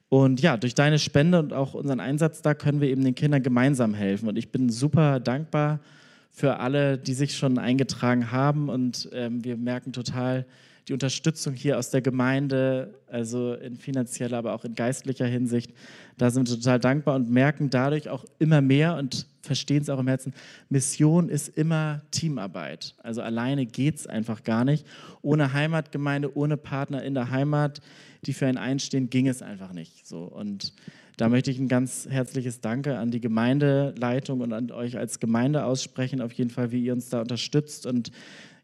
[0.09, 3.41] Und ja, durch deine Spende und auch unseren Einsatz da können wir eben den Kindern
[3.41, 4.29] gemeinsam helfen.
[4.29, 5.79] Und ich bin super dankbar
[6.29, 8.69] für alle, die sich schon eingetragen haben.
[8.69, 10.45] Und ähm, wir merken total,
[10.87, 15.71] die Unterstützung hier aus der Gemeinde, also in finanzieller, aber auch in geistlicher Hinsicht.
[16.17, 19.99] Da sind wir total dankbar und merken dadurch auch immer mehr und verstehen es auch
[19.99, 20.33] im Herzen,
[20.69, 22.95] Mission ist immer Teamarbeit.
[23.01, 24.85] Also alleine geht es einfach gar nicht.
[25.21, 27.81] Ohne Heimatgemeinde, ohne Partner in der Heimat,
[28.25, 30.07] die für einen einstehen, ging es einfach nicht.
[30.07, 30.23] So.
[30.23, 30.73] Und
[31.17, 35.65] da möchte ich ein ganz herzliches Danke an die Gemeindeleitung und an euch als Gemeinde
[35.65, 38.11] aussprechen, auf jeden Fall, wie ihr uns da unterstützt und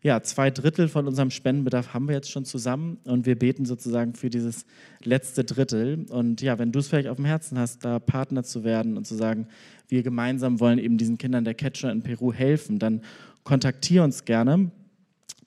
[0.02, 4.14] ja, zwei Drittel von unserem Spendenbedarf haben wir jetzt schon zusammen und wir beten sozusagen
[4.14, 4.66] für dieses
[5.04, 6.06] letzte Drittel.
[6.10, 9.08] Und ja, wenn du es vielleicht auf dem Herzen hast, da Partner zu werden und
[9.08, 9.48] zu sagen,
[9.88, 13.02] wir gemeinsam wollen eben diesen Kindern der Catcher in Peru helfen, dann
[13.44, 14.70] kontaktiere uns gerne,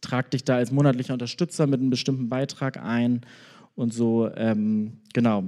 [0.01, 3.21] trag dich da als monatlicher Unterstützer mit einem bestimmten Beitrag ein
[3.77, 5.45] und so, ähm, genau,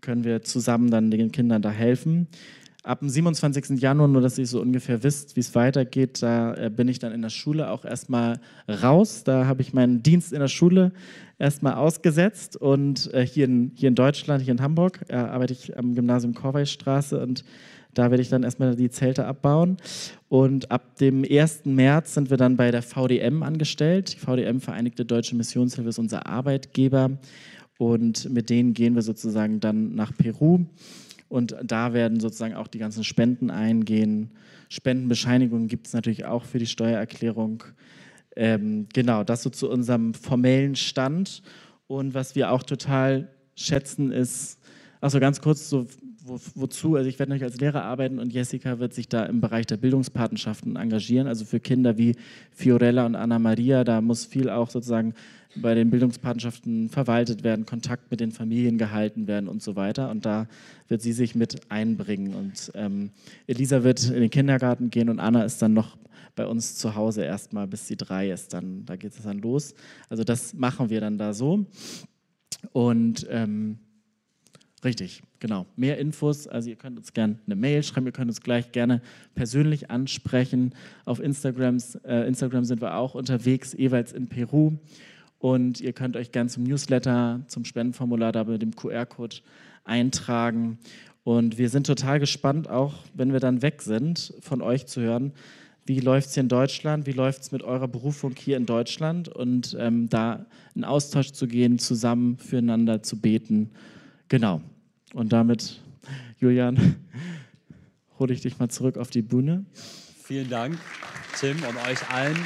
[0.00, 2.28] können wir zusammen dann den Kindern da helfen
[2.88, 3.80] ab dem 27.
[3.80, 7.12] Januar, nur dass ihr so ungefähr wisst, wie es weitergeht, da äh, bin ich dann
[7.12, 9.24] in der Schule auch erstmal raus.
[9.24, 10.92] Da habe ich meinen Dienst in der Schule
[11.38, 15.76] erstmal ausgesetzt und äh, hier, in, hier in Deutschland, hier in Hamburg, äh, arbeite ich
[15.76, 17.44] am Gymnasium Korweistraße und
[17.92, 19.76] da werde ich dann erstmal die Zelte abbauen.
[20.28, 21.64] Und ab dem 1.
[21.64, 24.14] März sind wir dann bei der VDM angestellt.
[24.14, 27.18] Die VDM, Vereinigte Deutsche Missionshilfe, ist unser Arbeitgeber.
[27.76, 30.66] Und mit denen gehen wir sozusagen dann nach Peru
[31.28, 34.30] und da werden sozusagen auch die ganzen Spenden eingehen.
[34.68, 37.64] Spendenbescheinigungen gibt es natürlich auch für die Steuererklärung.
[38.34, 41.42] Ähm, genau, das so zu unserem formellen Stand.
[41.86, 44.58] Und was wir auch total schätzen ist,
[45.00, 45.86] also ganz kurz so,
[46.28, 49.40] wo, wozu, also ich werde natürlich als Lehrer arbeiten und Jessica wird sich da im
[49.40, 52.16] Bereich der Bildungspatenschaften engagieren, also für Kinder wie
[52.52, 55.14] Fiorella und Anna Maria, da muss viel auch sozusagen
[55.56, 60.10] bei den Bildungspatenschaften verwaltet werden, Kontakt mit den Familien gehalten werden und so weiter.
[60.10, 60.46] Und da
[60.88, 62.34] wird sie sich mit einbringen.
[62.34, 63.10] Und ähm,
[63.46, 65.96] Elisa wird in den Kindergarten gehen und Anna ist dann noch
[66.36, 68.52] bei uns zu Hause erstmal, bis sie drei ist.
[68.54, 69.74] Dann, da geht es dann los.
[70.08, 71.66] Also das machen wir dann da so.
[72.72, 73.78] Und ähm,
[74.84, 75.66] richtig, genau.
[75.76, 79.02] Mehr Infos, also ihr könnt uns gerne eine Mail schreiben, ihr könnt uns gleich gerne
[79.34, 80.74] persönlich ansprechen.
[81.04, 84.72] Auf Instagrams, äh, Instagram sind wir auch unterwegs, jeweils in Peru.
[85.38, 89.36] Und ihr könnt euch gerne zum Newsletter, zum Spendenformular da mit dem QR-Code
[89.84, 90.78] eintragen.
[91.24, 95.32] Und wir sind total gespannt, auch wenn wir dann weg sind, von euch zu hören,
[95.84, 99.28] wie läuft es hier in Deutschland, wie läuft es mit eurer Berufung hier in Deutschland
[99.28, 103.70] und ähm, da in Austausch zu gehen, zusammen füreinander zu beten.
[104.28, 104.60] Genau.
[105.14, 105.80] Und damit,
[106.38, 106.96] Julian,
[108.18, 109.64] hole ich dich mal zurück auf die Bühne.
[110.22, 110.78] Vielen Dank,
[111.38, 112.36] Tim, und euch allen.